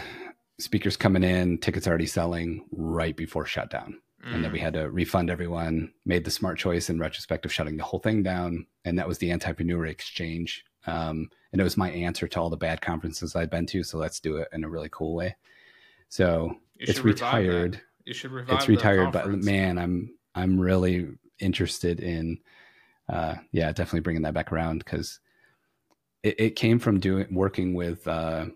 [0.58, 4.00] speakers coming in, tickets already selling right before shutdown.
[4.26, 4.34] Mm.
[4.34, 4.62] And then we mm.
[4.62, 8.22] had to refund everyone, made the smart choice in retrospect of shutting the whole thing
[8.22, 8.66] down.
[8.84, 10.64] And that was the Antipreneur Exchange.
[10.86, 13.82] Um, and it was my answer to all the bad conferences I'd been to.
[13.82, 15.36] So let's do it in a really cool way.
[16.08, 17.80] So it's retired.
[18.04, 18.56] You should revive.
[18.56, 22.38] It's retired, but man, I'm I'm really interested in,
[23.08, 25.20] uh, yeah, definitely bringing that back around because
[26.22, 28.46] it, it, came from doing working with uh,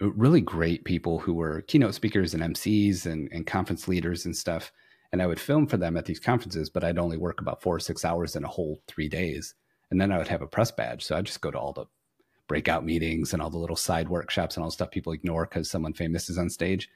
[0.00, 4.72] really great people who were keynote speakers and MCs and, and conference leaders and stuff.
[5.12, 7.76] And I would film for them at these conferences, but I'd only work about four
[7.76, 9.54] or six hours in a whole three days.
[9.90, 11.04] And then I would have a press badge.
[11.04, 11.86] So I'd just go to all the
[12.48, 15.70] breakout meetings and all the little side workshops and all the stuff people ignore because
[15.70, 16.88] someone famous is on stage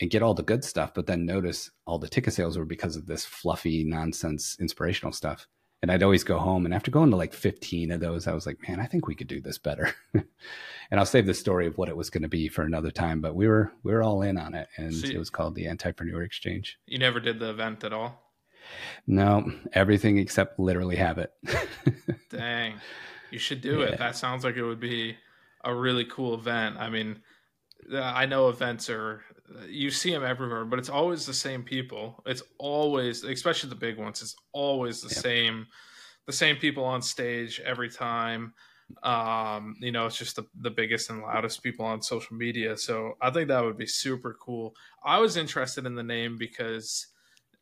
[0.00, 0.92] and get all the good stuff.
[0.94, 5.46] But then notice all the ticket sales were because of this fluffy nonsense inspirational stuff
[5.84, 6.64] and I'd always go home.
[6.64, 9.14] And after going to like 15 of those, I was like, man, I think we
[9.14, 9.94] could do this better.
[10.14, 10.24] and
[10.92, 13.20] I'll save the story of what it was going to be for another time.
[13.20, 15.54] But we were we were all in on it, and so you, it was called
[15.54, 16.78] the Antipreneur Exchange.
[16.86, 18.32] You never did the event at all.
[19.06, 21.32] No, everything except literally have it.
[22.30, 22.80] Dang,
[23.30, 23.88] you should do yeah.
[23.88, 23.98] it.
[23.98, 25.18] That sounds like it would be
[25.64, 26.78] a really cool event.
[26.78, 27.20] I mean,
[27.92, 29.22] uh, I know events are
[29.68, 32.22] you see them everywhere, but it's always the same people.
[32.26, 35.22] It's always, especially the big ones, it's always the yep.
[35.22, 35.66] same,
[36.26, 38.54] the same people on stage every time.
[39.02, 42.76] Um, you know, it's just the, the biggest and loudest people on social media.
[42.76, 44.74] So I think that would be super cool.
[45.04, 47.06] I was interested in the name because,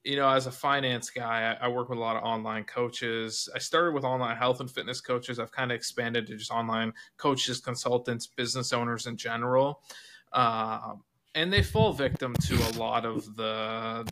[0.04, 3.48] you know, as a finance guy, I, I work with a lot of online coaches.
[3.54, 5.38] I started with online health and fitness coaches.
[5.38, 9.82] I've kind of expanded to just online coaches, consultants, business owners in general.
[10.32, 11.02] Um,
[11.34, 14.06] and they fall victim to a lot of the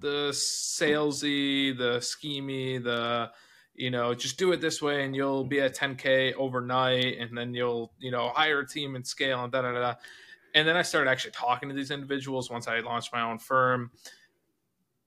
[0.00, 3.30] the salesy, the schemy, the
[3.74, 7.54] you know, just do it this way and you'll be at 10k overnight, and then
[7.54, 9.94] you'll you know hire a team and scale and da da da.
[10.54, 13.90] And then I started actually talking to these individuals once I launched my own firm.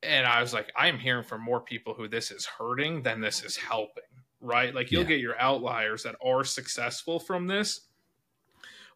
[0.04, 3.20] And I was like, I am hearing from more people who this is hurting than
[3.20, 4.04] this is helping,
[4.40, 4.74] right?
[4.74, 5.10] Like you'll yeah.
[5.10, 7.89] get your outliers that are successful from this,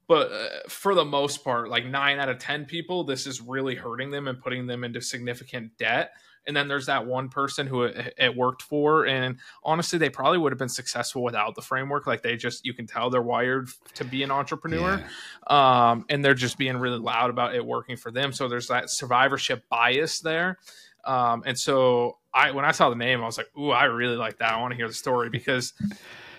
[0.08, 3.76] but uh, for the most part like 9 out of 10 people this is really
[3.76, 6.12] hurting them and putting them into significant debt.
[6.46, 10.38] And then there's that one person who it, it, worked for and honestly they probably
[10.38, 12.06] would have been successful without the framework.
[12.06, 15.02] Like they just you can tell they're wired to be an entrepreneur.
[15.50, 15.92] Yeah.
[15.92, 18.34] um, and they're just being really loud about it working for them.
[18.34, 20.58] So there's that survivorship bias there.
[21.06, 24.16] Um, and so i when i saw the name i was like ooh i really
[24.16, 24.54] like that.
[24.54, 25.74] I want to hear the story because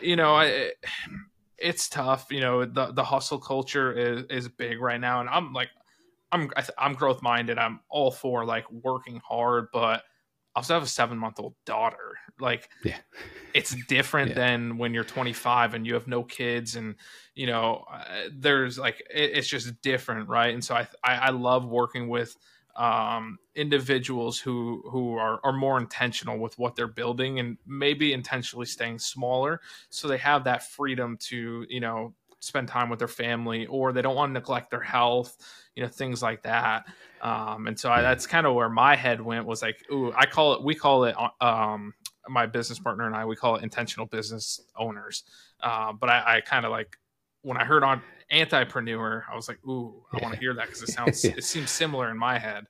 [0.00, 0.72] you know i
[1.58, 2.26] it's tough.
[2.30, 5.68] You know, the the hustle culture is is big right now, and I'm like,
[6.32, 7.58] I'm I'm growth minded.
[7.58, 10.02] I'm all for like working hard, but
[10.54, 12.18] I also have a seven month old daughter.
[12.40, 12.98] Like, yeah.
[13.54, 14.34] it's different yeah.
[14.34, 16.96] than when you're 25 and you have no kids, and
[17.34, 20.52] you know, uh, there's like it, it's just different, right?
[20.52, 22.36] And so I, I I love working with
[22.76, 28.66] um, individuals who who are, are more intentional with what they're building and maybe intentionally
[28.66, 29.60] staying smaller
[29.90, 34.02] so they have that freedom to you know spend time with their family or they
[34.02, 35.36] don't want to neglect their health
[35.74, 36.84] you know things like that.
[37.20, 40.26] Um, and so I, that's kind of where my head went was like ooh i
[40.26, 41.94] call it we call it um,
[42.28, 45.24] my business partner and i we call it intentional business owners.
[45.60, 46.96] Uh, but i, I kind of like
[47.42, 48.02] when i heard on
[48.34, 51.70] antipreneur, I was like, ooh, I want to hear that because it sounds it seems
[51.70, 52.66] similar in my head.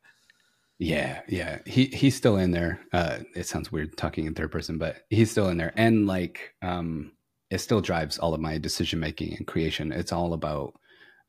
[0.79, 1.61] Yeah, yeah.
[1.67, 2.81] He he's still in there.
[2.93, 5.73] Uh it sounds weird talking in third person, but he's still in there.
[5.77, 7.13] And like um
[7.51, 9.93] it still drives all of my decision making and creation.
[9.93, 10.75] It's all about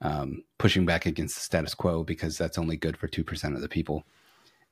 [0.02, 3.70] um pushing back against the status quo because that's only good for 2% of the
[3.70, 4.04] people.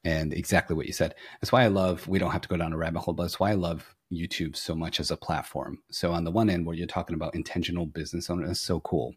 [0.03, 1.15] And exactly what you said.
[1.39, 3.39] That's why I love we don't have to go down a rabbit hole, but that's
[3.39, 5.79] why I love YouTube so much as a platform.
[5.91, 9.15] So on the one end where you're talking about intentional business owners, it's so cool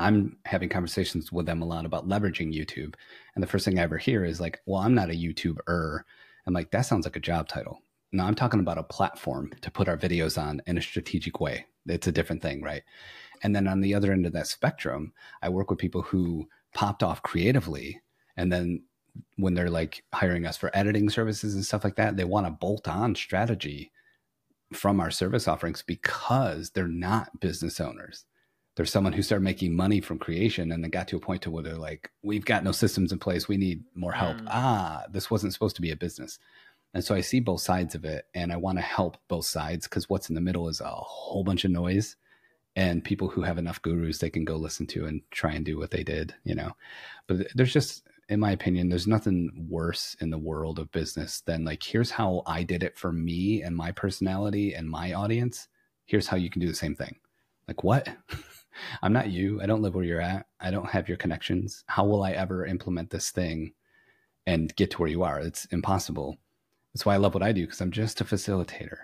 [0.00, 2.94] I'm having conversations with them a lot about leveraging YouTube.
[3.34, 6.00] And the first thing I ever hear is like, well, I'm not a YouTuber.
[6.46, 7.82] I'm like, that sounds like a job title.
[8.12, 11.66] No, I'm talking about a platform to put our videos on in a strategic way.
[11.86, 12.82] It's a different thing, right?
[13.42, 17.02] And then on the other end of that spectrum, I work with people who popped
[17.02, 18.00] off creatively
[18.36, 18.82] and then
[19.36, 22.50] when they're like hiring us for editing services and stuff like that, they want to
[22.50, 23.90] bolt on strategy
[24.72, 28.24] from our service offerings because they're not business owners.
[28.80, 31.50] They're someone who started making money from creation and then got to a point to
[31.50, 33.46] where they're like, we've got no systems in place.
[33.46, 34.38] We need more help.
[34.38, 34.46] Mm.
[34.46, 36.38] Ah, this wasn't supposed to be a business.
[36.94, 39.86] And so I see both sides of it and I want to help both sides
[39.86, 42.16] because what's in the middle is a whole bunch of noise
[42.74, 45.76] and people who have enough gurus they can go listen to and try and do
[45.76, 46.72] what they did, you know.
[47.26, 51.66] But there's just in my opinion, there's nothing worse in the world of business than
[51.66, 55.68] like, here's how I did it for me and my personality and my audience.
[56.06, 57.16] Here's how you can do the same thing.
[57.68, 58.08] Like, what?
[59.02, 59.60] I'm not you.
[59.60, 60.46] I don't live where you're at.
[60.60, 61.84] I don't have your connections.
[61.86, 63.72] How will I ever implement this thing
[64.46, 65.40] and get to where you are?
[65.40, 66.38] It's impossible.
[66.92, 68.96] That's why I love what I do because I'm just a facilitator.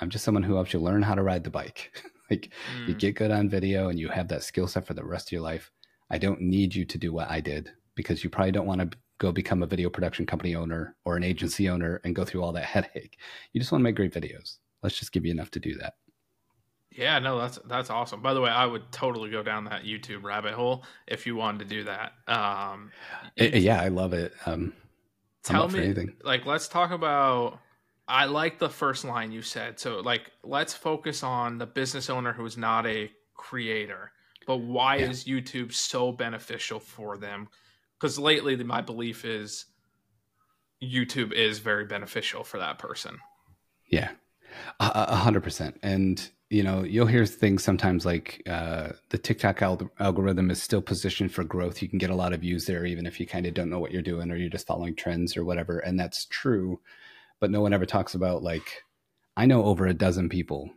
[0.00, 1.92] I'm just someone who helps you learn how to ride the bike.
[2.30, 2.88] like, mm.
[2.88, 5.32] you get good on video and you have that skill set for the rest of
[5.32, 5.70] your life.
[6.10, 8.98] I don't need you to do what I did because you probably don't want to
[9.18, 12.52] go become a video production company owner or an agency owner and go through all
[12.52, 13.18] that headache.
[13.52, 14.56] You just want to make great videos.
[14.82, 15.94] Let's just give you enough to do that.
[16.92, 18.20] Yeah, no, that's that's awesome.
[18.20, 21.60] By the way, I would totally go down that YouTube rabbit hole if you wanted
[21.60, 22.12] to do that.
[22.26, 22.90] Um,
[23.36, 24.32] it, yeah, I love it.
[24.44, 24.72] Um,
[25.44, 27.58] tell me, like, let's talk about.
[28.08, 29.78] I like the first line you said.
[29.78, 34.10] So, like, let's focus on the business owner who is not a creator.
[34.46, 35.10] But why yeah.
[35.10, 37.48] is YouTube so beneficial for them?
[38.00, 39.66] because lately my belief is
[40.82, 43.18] YouTube is very beneficial for that person.
[43.86, 44.10] Yeah,
[44.80, 45.78] a hundred percent.
[45.82, 50.82] And you know, you'll hear things sometimes like uh, the TikTok al- algorithm is still
[50.82, 51.80] positioned for growth.
[51.80, 53.78] You can get a lot of views there, even if you kind of don't know
[53.78, 55.78] what you're doing or you're just following trends or whatever.
[55.78, 56.80] And that's true,
[57.38, 58.82] but no one ever talks about like
[59.36, 60.70] I know over a dozen people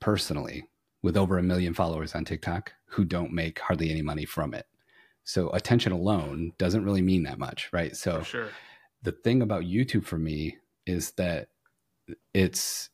[0.00, 0.68] personally
[1.02, 4.66] with over a million followers on TikTok who don't make hardly any money from it.
[5.24, 7.96] So attention alone doesn't really mean that much, right?
[7.96, 8.50] So sure.
[9.02, 11.48] the thing about YouTube for me is that
[12.32, 12.90] it's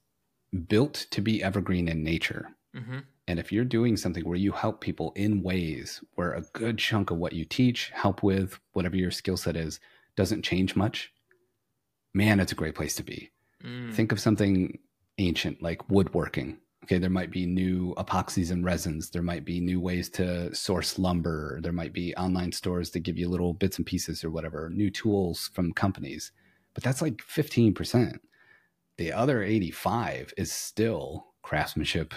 [0.68, 2.48] built to be evergreen in nature.
[2.76, 2.98] Mm-hmm.
[3.28, 7.10] And if you're doing something where you help people in ways where a good chunk
[7.10, 9.80] of what you teach, help with, whatever your skill set is,
[10.16, 11.12] doesn't change much,
[12.12, 13.30] man, it's a great place to be.
[13.64, 13.94] Mm.
[13.94, 14.78] Think of something
[15.18, 19.80] ancient like woodworking okay there might be new epoxies and resins there might be new
[19.80, 23.86] ways to source lumber there might be online stores that give you little bits and
[23.86, 26.32] pieces or whatever new tools from companies
[26.74, 28.18] but that's like 15%
[29.02, 32.14] the other 85 is still craftsmanship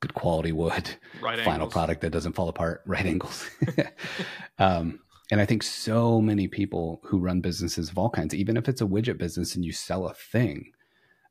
[0.00, 0.90] good quality wood
[1.22, 1.72] right final angles.
[1.72, 3.48] product that doesn't fall apart right angles
[4.58, 5.00] um,
[5.30, 8.82] and i think so many people who run businesses of all kinds even if it's
[8.82, 10.72] a widget business and you sell a thing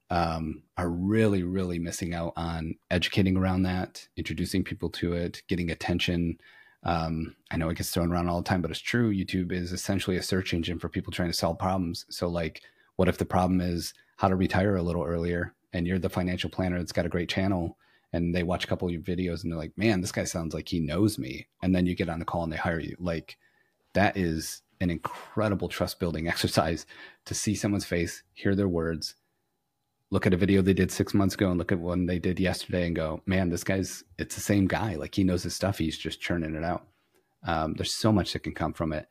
[0.10, 5.70] um, are really, really missing out on educating around that, introducing people to it, getting
[5.70, 6.40] attention.
[6.84, 9.14] Um, I know it gets thrown around all the time, but it's true.
[9.14, 12.06] YouTube is essentially a search engine for people trying to solve problems.
[12.10, 12.62] So, like,
[12.96, 16.50] what if the problem is how to retire a little earlier, and you're the financial
[16.50, 17.78] planner that's got a great channel,
[18.14, 20.54] and they watch a couple of your videos, and they're like, "Man, this guy sounds
[20.54, 22.96] like he knows me," and then you get on the call and they hire you.
[23.00, 23.38] Like,
[23.94, 26.86] that is an incredible trust building exercise
[27.26, 29.16] to see someone's face, hear their words,
[30.10, 32.40] look at a video they did six months ago and look at one they did
[32.40, 34.96] yesterday and go, man, this guy's it's the same guy.
[34.96, 35.78] Like he knows his stuff.
[35.78, 36.88] He's just churning it out.
[37.44, 39.08] Um, there's so much that can come from it.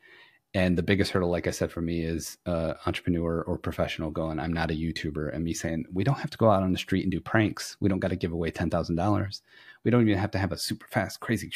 [0.57, 4.41] And the biggest hurdle, like I said, for me is uh, entrepreneur or professional going,
[4.41, 6.79] I'm not a YouTuber, and me saying, we don't have to go out on the
[6.79, 7.77] street and do pranks.
[7.79, 9.41] We don't got to give away $10,000.
[9.85, 11.53] We don't even have to have a super fast, crazy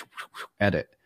[0.61, 0.97] edit.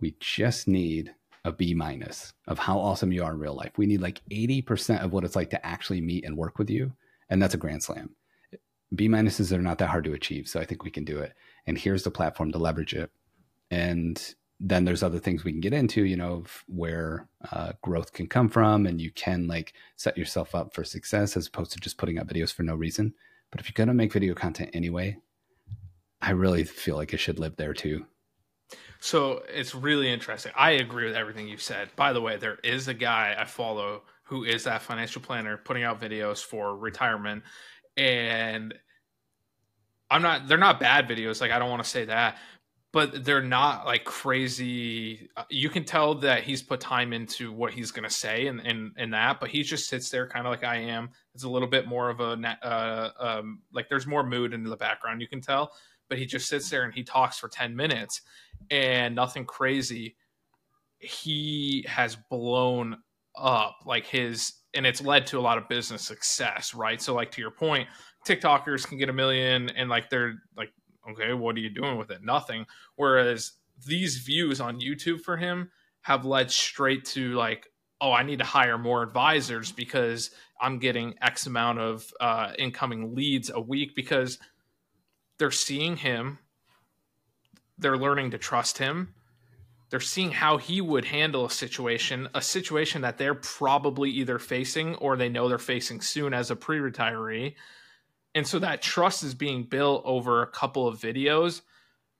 [0.00, 1.14] We just need
[1.44, 3.72] a B minus of how awesome you are in real life.
[3.76, 6.92] We need like 80% of what it's like to actually meet and work with you
[7.30, 8.10] and that's a grand slam.
[8.94, 11.32] B minuses are not that hard to achieve, so I think we can do it.
[11.66, 13.10] And here's the platform to leverage it.
[13.70, 18.26] And then there's other things we can get into, you know, where uh, growth can
[18.26, 21.96] come from, and you can like set yourself up for success as opposed to just
[21.96, 23.14] putting up videos for no reason.
[23.50, 25.16] But if you're gonna make video content anyway,
[26.20, 28.04] I really feel like it should live there too.
[29.00, 30.52] So it's really interesting.
[30.54, 31.88] I agree with everything you said.
[31.96, 35.82] By the way, there is a guy I follow who is that financial planner putting
[35.82, 37.42] out videos for retirement
[37.96, 38.74] and
[40.10, 42.38] I'm not they're not bad videos like I don't want to say that
[42.92, 47.72] but they're not like crazy uh, you can tell that he's put time into what
[47.72, 50.50] he's going to say and in, in, that but he just sits there kind of
[50.50, 54.24] like I am it's a little bit more of a uh, um, like there's more
[54.24, 55.72] mood in the background you can tell
[56.08, 58.22] but he just sits there and he talks for 10 minutes
[58.70, 60.16] and nothing crazy
[60.98, 62.96] he has blown
[63.36, 67.00] up like his and it's led to a lot of business success, right?
[67.00, 67.88] So like to your point,
[68.26, 70.70] TikTokers can get a million and like they're like,
[71.08, 72.22] okay, what are you doing with it?
[72.22, 72.66] Nothing.
[72.96, 73.52] Whereas
[73.86, 75.70] these views on YouTube for him
[76.02, 77.66] have led straight to like,
[78.00, 80.30] oh, I need to hire more advisors because
[80.60, 84.38] I'm getting X amount of uh, incoming leads a week because
[85.38, 86.38] they're seeing him,
[87.78, 89.14] they're learning to trust him,
[89.90, 94.94] they're seeing how he would handle a situation, a situation that they're probably either facing
[94.96, 97.54] or they know they're facing soon as a pre retiree.
[98.34, 101.62] And so that trust is being built over a couple of videos.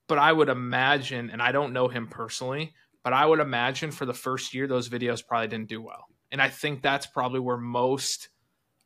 [0.08, 4.06] But I would imagine, and I don't know him personally, but I would imagine for
[4.06, 6.06] the first year, those videos probably didn't do well.
[6.32, 8.28] And I think that's probably where most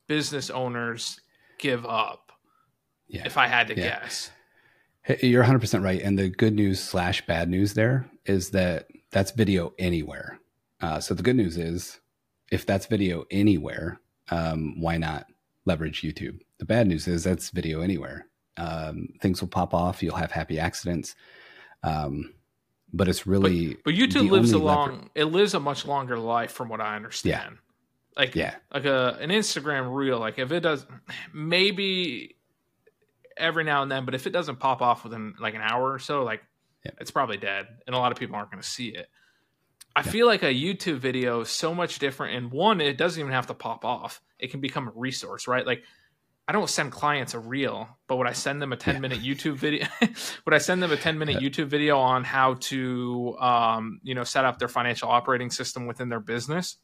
[0.07, 1.19] business owners
[1.59, 2.33] give up.
[3.09, 3.23] Yeah.
[3.25, 4.01] If I had to yeah.
[4.01, 4.31] guess.
[5.03, 6.01] Hey, you're 100% right.
[6.01, 10.39] And the good news slash bad news there is that that's video anywhere.
[10.81, 12.01] Uh, so the good news is
[12.51, 14.01] if that's video anywhere,
[14.31, 15.27] um, why not
[15.67, 16.41] leverage YouTube?
[16.65, 18.27] The bad news is that's video anywhere.
[18.57, 20.03] Um, things will pop off.
[20.03, 21.15] You'll have happy accidents.
[21.83, 22.33] Um,
[22.91, 23.75] but it's really.
[23.75, 26.97] But, but YouTube lives a long, it lives a much longer life from what I
[26.97, 27.59] understand.
[28.17, 28.23] Yeah.
[28.23, 28.55] Like, yeah.
[28.73, 30.87] like a, an Instagram reel, like if it does,
[31.35, 32.37] maybe
[33.37, 35.99] every now and then, but if it doesn't pop off within like an hour or
[35.99, 36.43] so, like
[36.83, 36.93] yeah.
[36.99, 39.11] it's probably dead, and a lot of people aren't going to see it.
[39.95, 40.11] I yeah.
[40.11, 42.37] feel like a YouTube video is so much different.
[42.39, 45.67] And one, it doesn't even have to pop off; it can become a resource, right?
[45.67, 45.83] Like
[46.47, 49.55] I don't send clients a reel, but would I send them a 10 minute YouTube
[49.55, 49.87] video?
[50.45, 54.25] would I send them a 10 minute YouTube video on how to, um, you know,
[54.25, 56.77] set up their financial operating system within their business?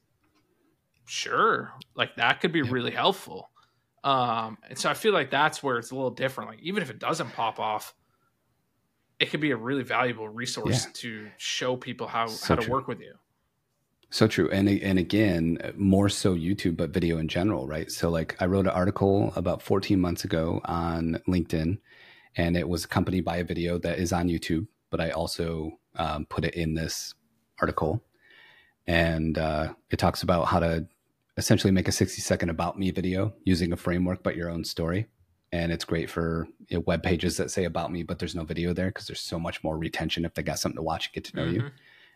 [1.06, 1.72] Sure.
[1.94, 3.50] Like that could be really helpful.
[4.02, 6.50] Um, and so I feel like that's where it's a little different.
[6.50, 7.94] Like even if it doesn't pop off,
[9.18, 10.92] it could be a really valuable resource yeah.
[10.94, 12.72] to show people how so how to true.
[12.72, 13.12] work with you.
[14.12, 17.90] So true, and and again, more so YouTube, but video in general, right?
[17.90, 21.78] So like I wrote an article about 14 months ago on LinkedIn,
[22.36, 26.26] and it was accompanied by a video that is on YouTube, but I also um,
[26.26, 27.14] put it in this
[27.60, 28.02] article,
[28.84, 30.88] and uh, it talks about how to
[31.36, 35.06] essentially make a 60 second about me video using a framework but your own story
[35.52, 38.44] and it's great for you know, web pages that say about me but there's no
[38.44, 41.14] video there because there's so much more retention if they got something to watch and
[41.14, 41.66] get to know mm-hmm.
[41.66, 41.70] you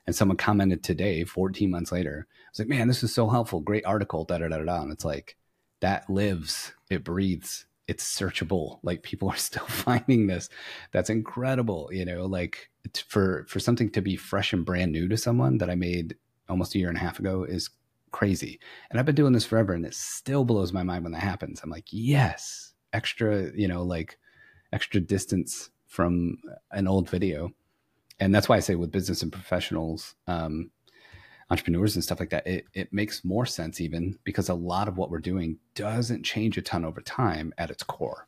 [0.06, 3.60] and someone commented today 14 months later i was like man this is so helpful
[3.60, 5.36] great article da da da da and it's like
[5.80, 10.48] that lives it breathes it's searchable like people are still finding this
[10.92, 12.70] that's incredible you know like
[13.08, 16.16] for for something to be fresh and brand new to someone that i made
[16.48, 17.70] almost a year and a half ago is
[18.14, 18.60] crazy.
[18.88, 21.60] And I've been doing this forever and it still blows my mind when that happens.
[21.62, 24.18] I'm like, yes, extra, you know, like
[24.72, 26.38] extra distance from
[26.70, 27.50] an old video.
[28.20, 30.70] And that's why I say with business and professionals, um,
[31.50, 34.96] entrepreneurs and stuff like that, it, it makes more sense even because a lot of
[34.96, 38.26] what we're doing doesn't change a ton over time at its core.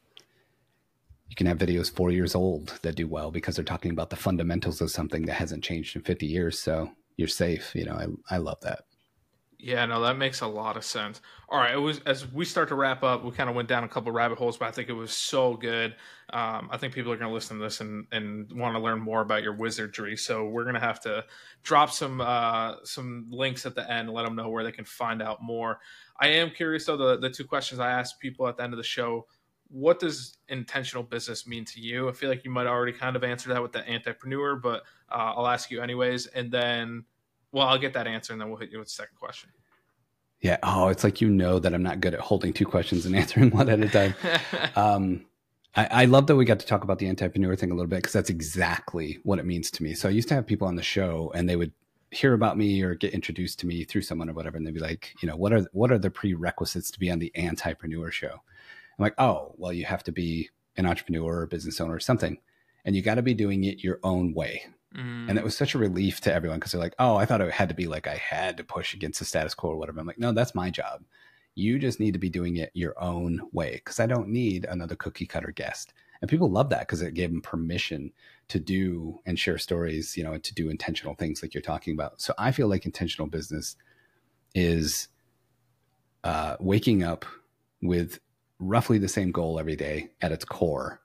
[1.28, 4.16] You can have videos four years old that do well because they're talking about the
[4.16, 6.58] fundamentals of something that hasn't changed in 50 years.
[6.58, 7.74] So you're safe.
[7.74, 8.85] You know, I, I love that.
[9.58, 11.22] Yeah, no, that makes a lot of sense.
[11.48, 13.84] All right, it was as we start to wrap up, we kind of went down
[13.84, 15.96] a couple rabbit holes, but I think it was so good.
[16.30, 19.00] Um, I think people are going to listen to this and, and want to learn
[19.00, 20.14] more about your wizardry.
[20.16, 21.24] So we're going to have to
[21.62, 24.84] drop some uh, some links at the end, and let them know where they can
[24.84, 25.78] find out more.
[26.20, 26.98] I am curious though.
[26.98, 29.26] The the two questions I asked people at the end of the show:
[29.68, 32.10] What does intentional business mean to you?
[32.10, 35.32] I feel like you might already kind of answer that with the antipreneur, but uh,
[35.34, 36.26] I'll ask you anyways.
[36.26, 37.04] And then
[37.56, 39.48] well, I'll get that answer and then we'll hit you with the second question.
[40.42, 40.58] Yeah.
[40.62, 43.50] Oh, it's like you know that I'm not good at holding two questions and answering
[43.50, 44.14] one at a time.
[44.76, 45.24] um,
[45.74, 47.96] I, I, love that we got to talk about the antipreneur thing a little bit
[47.96, 49.94] because that's exactly what it means to me.
[49.94, 51.72] So I used to have people on the show and they would
[52.10, 54.80] hear about me or get introduced to me through someone or whatever, and they'd be
[54.80, 58.32] like, you know, what are what are the prerequisites to be on the antipreneur show?
[58.98, 62.36] I'm like, oh, well, you have to be an entrepreneur or business owner or something,
[62.84, 64.66] and you got to be doing it your own way.
[64.96, 65.28] Mm.
[65.28, 67.52] And it was such a relief to everyone because they're like, oh, I thought it
[67.52, 70.00] had to be like I had to push against the status quo or whatever.
[70.00, 71.04] I'm like, no, that's my job.
[71.54, 74.96] You just need to be doing it your own way because I don't need another
[74.96, 75.92] cookie cutter guest.
[76.20, 78.12] And people love that because it gave them permission
[78.48, 82.20] to do and share stories, you know, to do intentional things like you're talking about.
[82.20, 83.76] So I feel like intentional business
[84.54, 85.08] is
[86.24, 87.24] uh, waking up
[87.82, 88.18] with
[88.58, 91.00] roughly the same goal every day at its core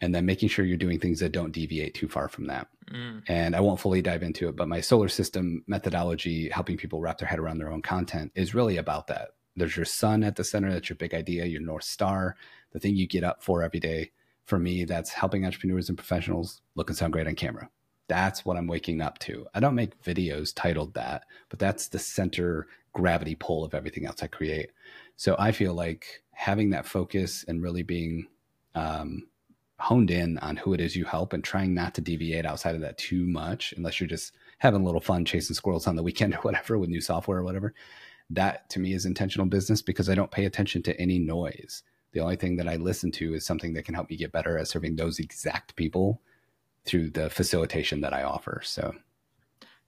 [0.00, 2.68] and then making sure you're doing things that don't deviate too far from that.
[2.92, 3.22] Mm.
[3.28, 7.18] And I won't fully dive into it, but my solar system methodology, helping people wrap
[7.18, 9.30] their head around their own content, is really about that.
[9.56, 12.36] There's your sun at the center, that's your big idea, your North Star,
[12.72, 14.12] the thing you get up for every day.
[14.44, 17.68] For me, that's helping entrepreneurs and professionals look and sound great on camera.
[18.06, 19.46] That's what I'm waking up to.
[19.52, 24.22] I don't make videos titled that, but that's the center gravity pull of everything else
[24.22, 24.70] I create.
[25.16, 28.28] So I feel like having that focus and really being
[28.74, 29.27] um,
[29.78, 32.80] honed in on who it is you help and trying not to deviate outside of
[32.80, 36.34] that too much, unless you're just having a little fun chasing squirrels on the weekend
[36.36, 37.74] or whatever with new software or whatever.
[38.30, 41.82] That to me is intentional business because I don't pay attention to any noise.
[42.12, 44.58] The only thing that I listen to is something that can help me get better
[44.58, 46.20] at serving those exact people
[46.84, 48.60] through the facilitation that I offer.
[48.64, 48.94] So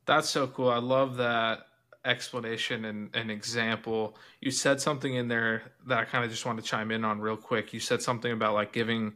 [0.07, 0.71] that's so cool.
[0.71, 1.61] I love that
[2.05, 4.17] explanation and an example.
[4.41, 7.21] You said something in there that I kind of just want to chime in on
[7.21, 7.73] real quick.
[7.73, 9.15] You said something about like giving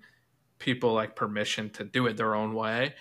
[0.64, 2.94] people like permission to do it their own way.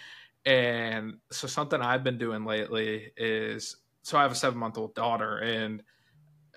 [0.46, 4.94] And so something I've been doing lately is so I have a seven month old
[4.94, 5.82] daughter and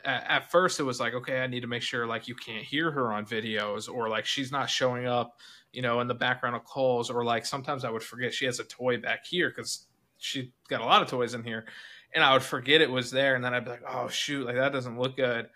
[0.05, 2.91] at, first it was like, okay, I need to make sure like you can't hear
[2.91, 5.39] her on videos or like she's not showing up,
[5.73, 8.59] you know, in the background of calls or like sometimes I would forget she has
[8.59, 9.87] a toy back here because
[10.19, 11.67] she got a lot of toys in here
[12.15, 14.57] and I would forget it was there and then I'd be like, oh shoot, like
[14.57, 15.49] that doesn't look good.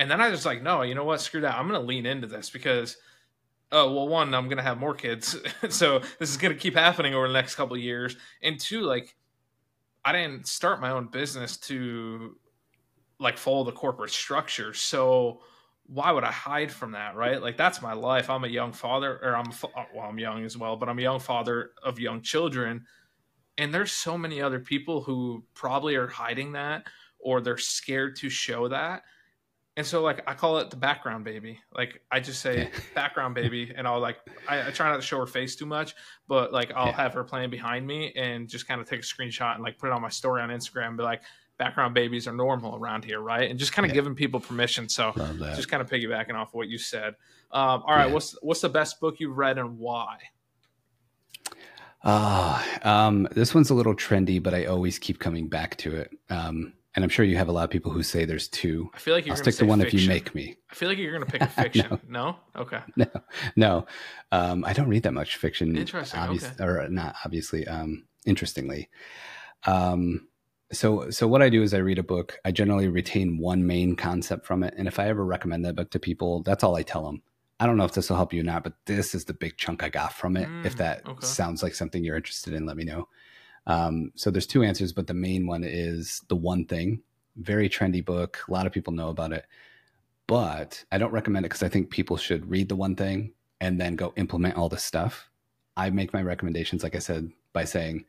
[0.00, 1.20] And then I was like, no, you know what?
[1.20, 1.54] Screw that.
[1.54, 2.96] I'm to lean into this because–
[3.72, 5.36] oh well one i'm gonna have more kids.
[5.68, 8.16] So this is gonna keep happening over the next couple years.
[8.42, 9.16] And two like
[10.04, 12.36] i didn't start my own business to
[13.18, 14.72] like follow the corporate structure.
[14.74, 15.40] So
[15.86, 17.40] why would i hide from that right?
[17.40, 18.30] Like that's my life.
[18.30, 21.02] I'm a young father or i'm uh, well i'm young as well but i'm a
[21.02, 22.84] young father of young children.
[23.58, 26.86] And there's so many other people who probably are hiding that
[27.18, 29.02] or they're scared to show that
[29.76, 31.60] and so like I call it the background baby.
[31.74, 32.80] Like I just say yeah.
[32.94, 34.18] background baby, and I'll like
[34.48, 35.94] I, I, try not to show her face too much,
[36.28, 36.96] but like I'll yeah.
[36.96, 39.88] have her playing behind me and just kind of take a screenshot and like put
[39.88, 40.88] it on my story on Instagram.
[40.88, 41.22] And be like,
[41.60, 43.48] background babies are normal around here, right?
[43.48, 43.96] And just kind of yeah.
[43.96, 44.88] giving people permission.
[44.88, 45.12] So
[45.54, 47.14] just kind of piggybacking off what you said.
[47.52, 50.16] Um, all right, what's what's the best book you've read and why?
[52.02, 55.96] Ah, uh, um, this one's a little trendy, but I always keep coming back to
[55.96, 56.10] it.
[56.30, 58.90] Um, and I'm sure you have a lot of people who say there's two.
[58.94, 59.98] I feel like you're I'll stick to one fiction.
[59.98, 60.56] if you make me.
[60.70, 62.00] I feel like you're going to pick a fiction.
[62.08, 62.36] no.
[62.54, 62.62] no.
[62.62, 62.80] Okay.
[62.96, 63.06] No,
[63.56, 63.86] no.
[64.32, 65.76] Um, I don't read that much fiction.
[65.76, 66.20] Interesting.
[66.20, 66.46] Okay.
[66.60, 67.66] Or not obviously.
[67.66, 68.88] Um, interestingly.
[69.66, 70.28] Um,
[70.72, 72.38] so, so what I do is I read a book.
[72.44, 75.90] I generally retain one main concept from it, and if I ever recommend that book
[75.90, 77.22] to people, that's all I tell them.
[77.58, 79.58] I don't know if this will help you or not, but this is the big
[79.58, 80.48] chunk I got from it.
[80.48, 81.26] Mm, if that okay.
[81.26, 83.08] sounds like something you're interested in, let me know.
[83.70, 87.02] Um, so there's two answers, but the main one is the one thing.
[87.36, 88.40] Very trendy book.
[88.48, 89.46] A lot of people know about it,
[90.26, 93.80] but I don't recommend it because I think people should read the one thing and
[93.80, 95.30] then go implement all the stuff.
[95.76, 98.06] I make my recommendations, like I said, by saying,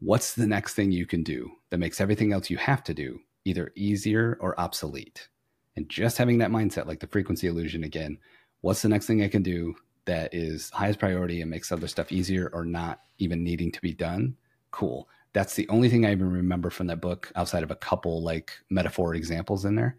[0.00, 3.20] what's the next thing you can do that makes everything else you have to do
[3.44, 5.28] either easier or obsolete?
[5.76, 8.16] And just having that mindset, like the frequency illusion again,
[8.62, 9.74] what's the next thing I can do
[10.06, 13.92] that is highest priority and makes other stuff easier or not even needing to be
[13.92, 14.38] done?
[14.72, 15.08] Cool.
[15.32, 18.52] That's the only thing I even remember from that book outside of a couple like
[18.68, 19.96] metaphor examples in there,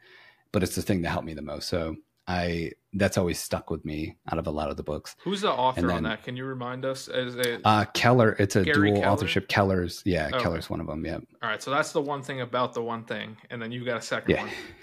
[0.51, 1.67] but it's the thing that helped me the most.
[1.69, 1.95] So
[2.27, 5.15] I that's always stuck with me out of a lot of the books.
[5.23, 6.23] Who's the author then, on that?
[6.23, 7.07] Can you remind us?
[7.07, 9.13] As a uh, Keller, it's a Gary dual Keller?
[9.13, 9.47] authorship.
[9.47, 11.05] Keller's, yeah, oh, Keller's one of them.
[11.05, 11.15] Yeah.
[11.41, 13.97] All right, so that's the one thing about the one thing, and then you've got
[13.97, 14.43] a second yeah.
[14.43, 14.51] one.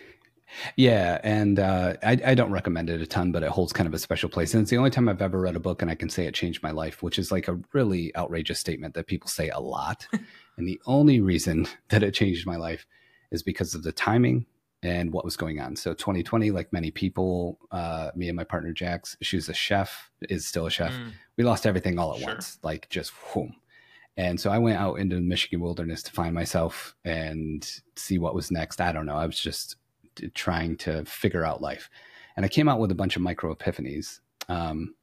[0.76, 3.94] Yeah, and uh, I, I, don't recommend it a ton, but it holds kind of
[3.94, 4.54] a special place.
[4.54, 6.34] And it's the only time I've ever read a book and I can say it
[6.34, 10.06] changed my life, which is like a really outrageous statement that people say a lot.
[10.56, 12.86] and the only reason that it changed my life
[13.30, 14.46] is because of the timing
[14.82, 15.76] and what was going on.
[15.76, 20.46] So 2020, like many people, uh, me and my partner Jax, she's a chef, is
[20.46, 20.92] still a chef.
[20.92, 21.12] Mm.
[21.36, 22.28] We lost everything all at sure.
[22.28, 23.54] once, like just boom.
[24.16, 28.34] And so I went out into the Michigan wilderness to find myself and see what
[28.34, 28.80] was next.
[28.80, 29.16] I don't know.
[29.16, 29.76] I was just
[30.34, 31.90] trying to figure out life.
[32.36, 34.20] And I came out with a bunch of micro epiphanies.
[34.48, 34.94] Um,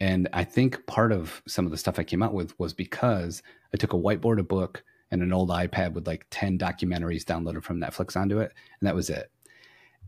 [0.00, 3.42] and I think part of some of the stuff I came out with was because
[3.72, 7.62] I took a whiteboard, a book, and an old iPad with like 10 documentaries downloaded
[7.62, 8.52] from Netflix onto it.
[8.80, 9.30] And that was it.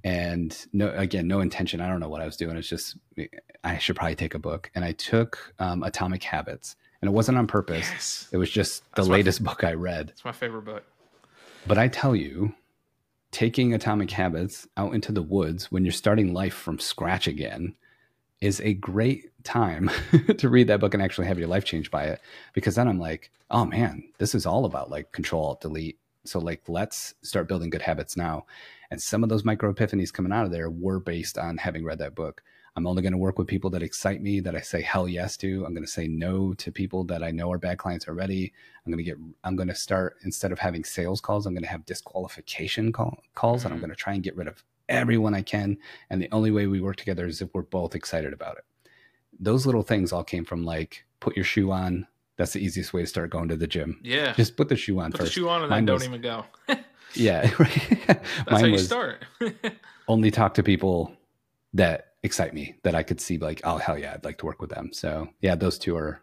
[0.02, 1.80] And no, again, no intention.
[1.80, 2.56] I don't know what I was doing.
[2.56, 2.96] It's just,
[3.62, 4.70] I should probably take a book.
[4.74, 6.76] And I took um, Atomic Habits.
[7.00, 7.86] And it wasn't on purpose.
[7.90, 8.28] Yes.
[8.32, 10.10] It was just the That's latest book I read.
[10.10, 10.84] It's my favorite book.
[11.66, 12.54] But I tell you,
[13.34, 17.74] taking atomic habits out into the woods when you're starting life from scratch again
[18.40, 19.90] is a great time
[20.38, 22.20] to read that book and actually have your life changed by it.
[22.52, 25.98] Because then i'm like oh man this is all about like control alt delete.
[26.24, 28.46] So like let's start building good habits now.
[28.92, 31.98] And some of those micro epiphanies coming out of there were based on having read
[31.98, 32.40] that book
[32.76, 35.36] I'm only going to work with people that excite me, that I say hell yes
[35.38, 35.64] to.
[35.64, 38.52] I'm going to say no to people that I know are bad clients already.
[38.84, 41.62] I'm going to get, I'm going to start, instead of having sales calls, I'm going
[41.62, 43.66] to have disqualification call, calls mm-hmm.
[43.66, 43.86] and I'm mm-hmm.
[43.86, 45.78] going to try and get rid of everyone I can.
[46.10, 48.64] And the only way we work together is if we're both excited about it.
[49.38, 52.06] Those little things all came from like, put your shoe on.
[52.36, 54.00] That's the easiest way to start going to the gym.
[54.02, 54.32] Yeah.
[54.32, 55.30] Just put the shoe on put first.
[55.34, 56.44] the shoe on and Mine then don't even go.
[57.14, 57.42] yeah,
[58.08, 59.24] That's Mine how you start.
[60.08, 61.12] only talk to people
[61.74, 64.60] that excite me that I could see like, oh hell yeah, I'd like to work
[64.60, 64.92] with them.
[64.92, 66.22] So yeah, those two are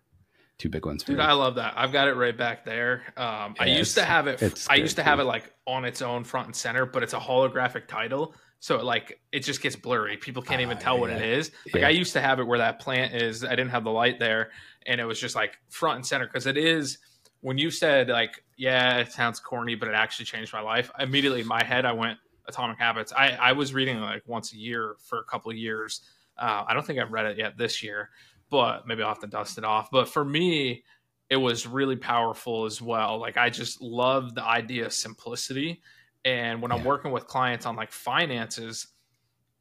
[0.58, 1.24] two big ones Dude, me.
[1.24, 1.74] I love that.
[1.78, 3.04] I've got it right back there.
[3.16, 4.42] Um, yeah, I used to have it.
[4.70, 5.10] I used to too.
[5.10, 8.78] have it like on its own front and center, but it's a holographic title, so
[8.78, 10.18] it, like it just gets blurry.
[10.18, 11.02] People can't even uh, tell yeah.
[11.02, 11.52] what it is.
[11.72, 11.88] Like yeah.
[11.88, 13.46] I used to have it where that plant is.
[13.46, 14.50] I didn't have the light there,
[14.88, 16.98] and it was just like front and center because it is.
[17.44, 20.92] When you said like, yeah, it sounds corny, but it actually changed my life.
[21.00, 22.20] Immediately in my head, I went
[22.52, 23.14] Atomic Habits.
[23.14, 26.02] I I was reading like once a year for a couple of years.
[26.38, 28.10] Uh, I don't think I've read it yet this year
[28.52, 29.90] but maybe I'll have to dust it off.
[29.90, 30.84] But for me,
[31.32, 33.18] it was really powerful as well.
[33.18, 35.82] Like I just love the idea of simplicity.
[36.26, 36.78] And when yeah.
[36.78, 38.88] I'm working with clients on like finances,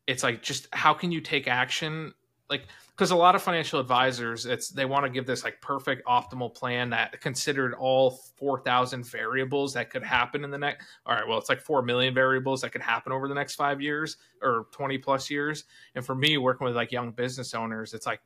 [0.07, 2.13] it's like just how can you take action?
[2.51, 6.05] Like because a lot of financial advisors, it's they want to give this like perfect
[6.07, 10.85] optimal plan that considered all four thousand variables that could happen in the next.
[11.07, 13.81] All right, well, it's like four million variables that could happen over the next five
[13.81, 15.65] years or twenty plus years.
[15.95, 18.21] And for me, working with like young business owners, it's like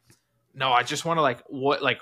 [0.54, 2.00] no, I just want to like what like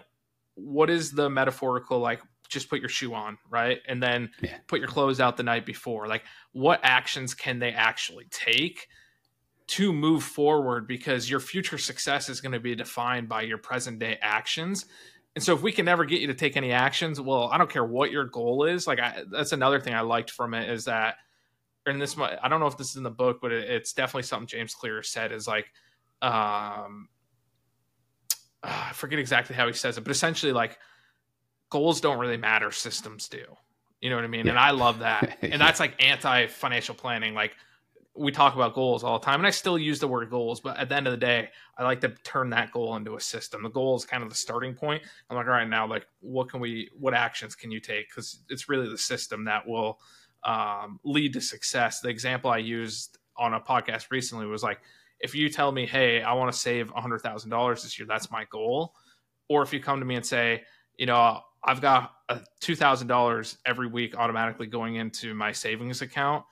[0.54, 3.80] what is the metaphorical like just put your shoe on, right?
[3.88, 4.58] And then yeah.
[4.66, 6.06] put your clothes out the night before.
[6.06, 8.88] Like what actions can they actually take
[9.72, 13.98] to move forward because your future success is going to be defined by your present
[13.98, 14.84] day actions.
[15.34, 17.70] And so if we can never get you to take any actions, well, I don't
[17.70, 18.86] care what your goal is.
[18.86, 21.14] Like I, that's another thing I liked from it is that
[21.86, 24.24] and this I don't know if this is in the book, but it, it's definitely
[24.24, 25.72] something James Clear said is like
[26.20, 27.08] um
[28.62, 30.78] uh, I forget exactly how he says it, but essentially like
[31.70, 33.42] goals don't really matter, systems do.
[34.02, 34.44] You know what I mean?
[34.44, 34.52] Yeah.
[34.52, 35.38] And I love that.
[35.42, 37.32] And that's like anti financial planning.
[37.32, 37.52] Like
[38.14, 40.76] we talk about goals all the time, and I still use the word goals, but
[40.76, 41.48] at the end of the day,
[41.78, 43.62] I like to turn that goal into a system.
[43.62, 45.02] The goal is kind of the starting point.
[45.30, 48.08] I'm like, all right, now, like, what can we, what actions can you take?
[48.08, 49.98] Because it's really the system that will
[50.44, 52.00] um, lead to success.
[52.00, 54.80] The example I used on a podcast recently was like,
[55.20, 58.94] if you tell me, hey, I want to save $100,000 this year, that's my goal.
[59.48, 60.64] Or if you come to me and say,
[60.98, 66.44] you know, I've got a $2,000 every week automatically going into my savings account,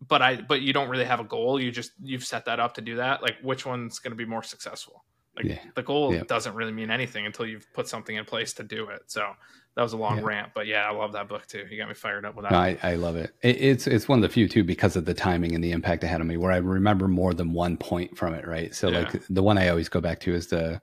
[0.00, 1.60] but I, but you don't really have a goal.
[1.60, 3.22] You just, you've set that up to do that.
[3.22, 5.04] Like, which one's going to be more successful?
[5.36, 5.58] Like, yeah.
[5.74, 6.22] the goal yeah.
[6.26, 9.02] doesn't really mean anything until you've put something in place to do it.
[9.06, 9.32] So,
[9.76, 10.24] that was a long yeah.
[10.24, 11.66] rant, but yeah, I love that book too.
[11.70, 12.54] You got me fired up with that.
[12.54, 13.34] I, I love it.
[13.42, 13.60] it.
[13.60, 16.06] It's it's one of the few too because of the timing and the impact it
[16.06, 18.48] had on me, where I remember more than one point from it.
[18.48, 18.74] Right.
[18.74, 20.80] So like the one I always go back to is the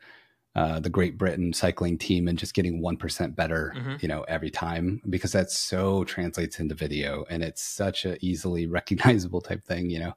[0.56, 3.96] uh, the Great Britain cycling team and just getting one percent better, mm-hmm.
[4.02, 8.68] you know, every time because that so translates into video and it's such a easily
[8.68, 10.14] recognizable type thing, you know,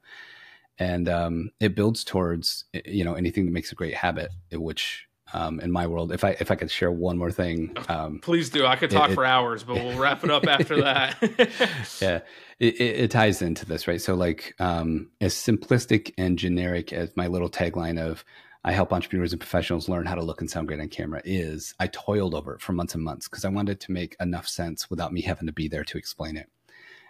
[0.79, 5.59] and um, it builds towards you know anything that makes a great habit, which um,
[5.59, 6.11] in my world.
[6.11, 8.65] If I if I could share one more thing, um, please do.
[8.65, 11.17] I could talk it, for hours, but we'll wrap it up after that.
[12.01, 12.19] yeah,
[12.59, 14.01] it, it, ties into this, right?
[14.01, 18.23] So, like, um, as simplistic and generic as my little tagline of
[18.67, 21.73] "I help entrepreneurs and professionals learn how to look and sound great on camera" is,
[21.79, 24.89] I toiled over it for months and months because I wanted to make enough sense
[24.89, 26.49] without me having to be there to explain it.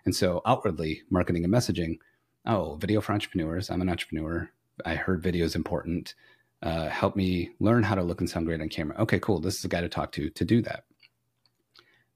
[0.05, 1.97] And so, outwardly, marketing and messaging.
[2.45, 3.70] Oh, video for entrepreneurs.
[3.70, 4.49] I'm an entrepreneur.
[4.86, 6.16] I heard video is important
[6.62, 8.97] uh, help me learn how to look and sound great on camera.
[8.99, 9.39] Okay, cool.
[9.39, 10.86] This is a guy to talk to to do that.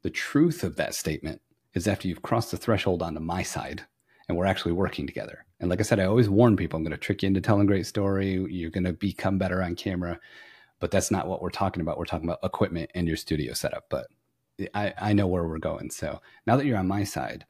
[0.01, 1.41] The truth of that statement
[1.73, 3.85] is after you've crossed the threshold onto my side
[4.32, 5.43] and we're actually working together.
[5.59, 7.63] And like I said, I always warn people I'm going to trick you into telling
[7.63, 8.36] a great story.
[8.49, 10.21] You're going to become better on camera.
[10.79, 11.97] But that's not what we're talking about.
[11.97, 13.88] We're talking about equipment and your studio setup.
[13.89, 14.07] But
[14.73, 15.89] I, I know where we're going.
[15.91, 17.45] So now that you're on my side,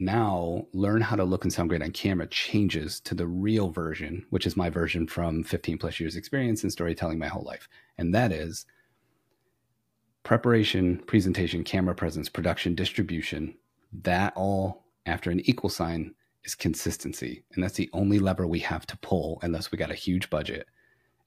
[0.00, 4.26] now learn how to look and sound great on camera changes to the real version,
[4.30, 7.68] which is my version from 15 plus years experience in storytelling my whole life.
[7.96, 8.66] And that is
[10.24, 13.54] preparation, presentation, camera presence, production, distribution,
[14.02, 17.44] that all after an equal sign is consistency.
[17.54, 20.66] And that's the only lever we have to pull unless we got a huge budget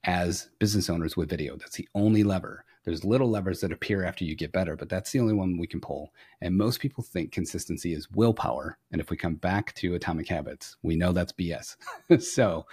[0.03, 1.57] as business owners with video.
[1.57, 2.63] That's the only lever.
[2.84, 5.65] There's little levers that appear after you get better, but that's the only one we
[5.65, 6.13] can pull.
[6.41, 8.78] And most people think consistency is willpower.
[8.91, 11.76] And if we come back to atomic habits, we know that's BS.
[12.21, 12.67] so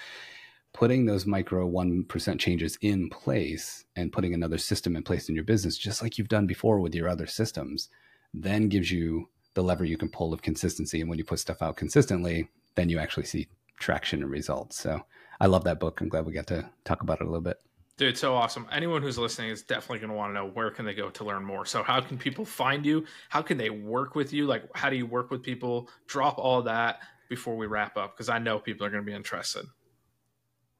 [0.74, 5.44] putting those micro 1% changes in place and putting another system in place in your
[5.44, 7.88] business, just like you've done before with your other systems,
[8.34, 11.00] then gives you the lever you can pull of consistency.
[11.00, 13.48] And when you put stuff out consistently, then you actually see
[13.78, 14.78] traction and results.
[14.78, 15.02] So
[15.40, 16.00] I love that book.
[16.00, 17.58] I'm glad we got to talk about it a little bit.
[17.98, 18.66] Dude, so awesome.
[18.72, 21.24] Anyone who's listening is definitely going to want to know where can they go to
[21.24, 21.66] learn more.
[21.66, 23.04] So how can people find you?
[23.28, 24.46] How can they work with you?
[24.46, 25.90] Like how do you work with people?
[26.06, 29.14] Drop all that before we wrap up because I know people are going to be
[29.14, 29.66] interested.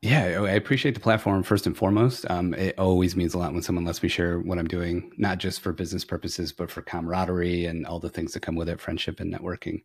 [0.02, 2.28] Yeah, Yeah, I appreciate the platform first and foremost.
[2.28, 5.38] Um, it always means a lot when someone lets me share what I'm doing, not
[5.38, 8.80] just for business purposes, but for camaraderie and all the things that come with it,
[8.80, 9.84] friendship and networking.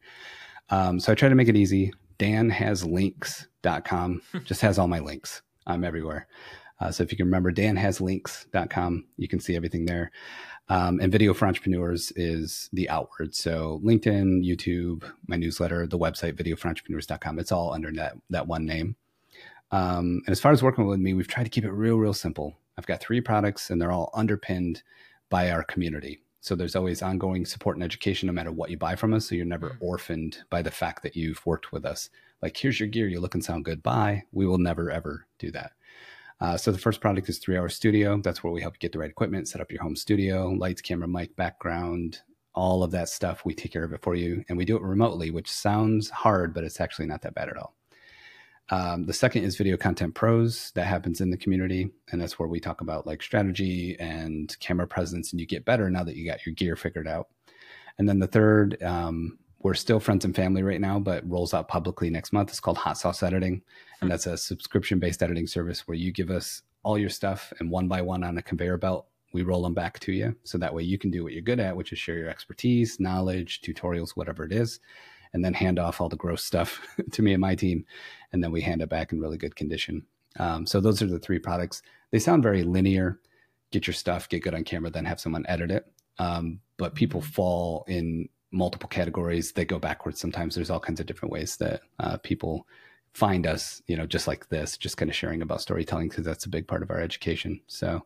[0.72, 1.93] Um, so I try to make it easy.
[2.18, 5.43] danhaslinks.com just has all my links.
[5.68, 6.28] I'm everywhere.
[6.80, 10.11] Uh, so if you can remember danhaslinks.com, you can see everything there.
[10.70, 13.36] Um, and video for entrepreneurs is the outward.
[13.36, 17.38] So LinkedIn, YouTube, my newsletter, the website, videoforentrepreneurs.com.
[17.38, 18.95] It's all under that, that one name.
[19.72, 22.13] Um, and as far as working with me, we've tried to keep it real, real
[22.13, 22.57] simple.
[22.78, 24.84] I've got three products and they're all underpinned
[25.30, 26.22] by our community.
[26.41, 29.28] So there's always ongoing support and education no matter what you buy from us.
[29.28, 29.78] So you're never mm.
[29.82, 32.09] orphaned by the fact that you've worked with us.
[32.41, 34.24] Like, here's your gear, you look and sound good, buy.
[34.32, 35.72] We will never, ever do that.
[36.39, 38.22] Uh, so the first product is Three Hour Studio.
[38.22, 40.82] That's where we help you get the right equipment, set up your home studio, lights,
[40.82, 42.22] camera, mic, background,
[42.53, 43.43] all of that stuff.
[43.43, 44.45] We take care of it for you.
[44.47, 47.57] And we do it remotely, which sounds hard, but it's actually not that bad at
[47.57, 47.76] all.
[48.70, 51.89] Um, the second is video content pros that happens in the community.
[52.11, 55.32] And that's where we talk about like strategy and camera presence.
[55.32, 57.30] And you get better now that you got your gear figured out.
[57.97, 61.68] And then the third, um, we're still friends and family right now, but rolls out
[61.68, 62.49] publicly next month.
[62.49, 63.61] It's called Hot Sauce Editing.
[64.01, 67.72] And that's a subscription based editing service where you give us all your stuff and
[67.72, 70.36] one by one on a conveyor belt, we roll them back to you.
[70.43, 72.99] So that way you can do what you're good at, which is share your expertise,
[72.99, 74.80] knowledge, tutorials, whatever it is
[75.34, 76.80] and then hand off all the gross stuff
[77.11, 77.86] to me and my team,
[78.32, 80.05] and then we hand it back in really good condition.
[80.39, 81.82] Um, so those are the three products.
[82.11, 83.19] They sound very linear.
[83.71, 85.91] Get your stuff, get good on camera, then have someone edit it.
[86.19, 87.32] Um, but people mm-hmm.
[87.32, 89.51] fall in multiple categories.
[89.51, 90.55] They go backwards sometimes.
[90.55, 92.67] There's all kinds of different ways that uh, people
[93.13, 93.82] find us.
[93.88, 96.67] You know, just like this, just kind of sharing about storytelling because that's a big
[96.67, 97.59] part of our education.
[97.67, 98.05] So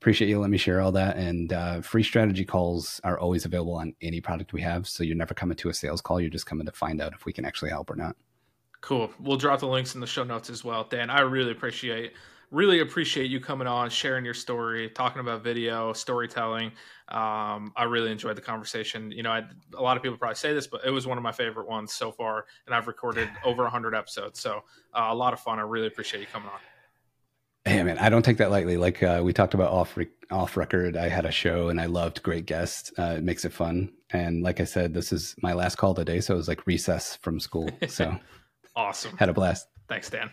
[0.00, 1.16] appreciate you letting me share all that.
[1.16, 4.88] And uh, free strategy calls are always available on any product we have.
[4.88, 6.20] So you're never coming to a sales call.
[6.20, 8.16] You're just coming to find out if we can actually help or not.
[8.80, 9.10] Cool.
[9.18, 10.84] We'll drop the links in the show notes as well.
[10.84, 12.12] Dan, I really appreciate
[12.50, 16.72] really appreciate you coming on, sharing your story, talking about video, storytelling.
[17.08, 19.10] Um, I really enjoyed the conversation.
[19.10, 19.42] You know, I,
[19.76, 21.92] a lot of people probably say this, but it was one of my favorite ones
[21.92, 24.40] so far, and I've recorded over 100 episodes.
[24.40, 24.62] So
[24.94, 25.58] uh, a lot of fun.
[25.58, 26.77] I really appreciate you coming on.
[27.68, 28.78] Hey man, I don't take that lightly.
[28.78, 31.84] Like uh, we talked about off re- off record, I had a show and I
[31.84, 32.90] loved great guests.
[32.98, 33.92] Uh, it makes it fun.
[34.08, 37.16] And like I said, this is my last call today, so it was like recess
[37.20, 37.68] from school.
[37.86, 38.16] So
[38.74, 39.66] awesome, had a blast.
[39.86, 40.30] Thanks, Dan.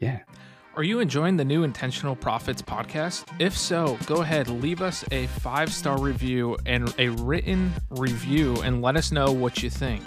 [0.00, 0.22] Yeah.
[0.76, 3.26] Are you enjoying the new Intentional Profits podcast?
[3.38, 8.82] If so, go ahead, leave us a five star review and a written review and
[8.82, 10.02] let us know what you think.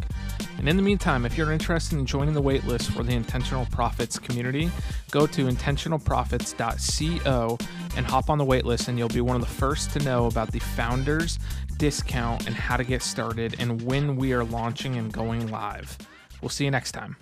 [0.57, 4.19] And in the meantime, if you're interested in joining the waitlist for the Intentional Profits
[4.19, 4.69] community,
[5.09, 7.57] go to intentionalprofits.co
[7.95, 10.51] and hop on the waitlist, and you'll be one of the first to know about
[10.51, 11.39] the founders
[11.77, 15.97] discount and how to get started and when we are launching and going live.
[16.41, 17.15] We'll see you next time.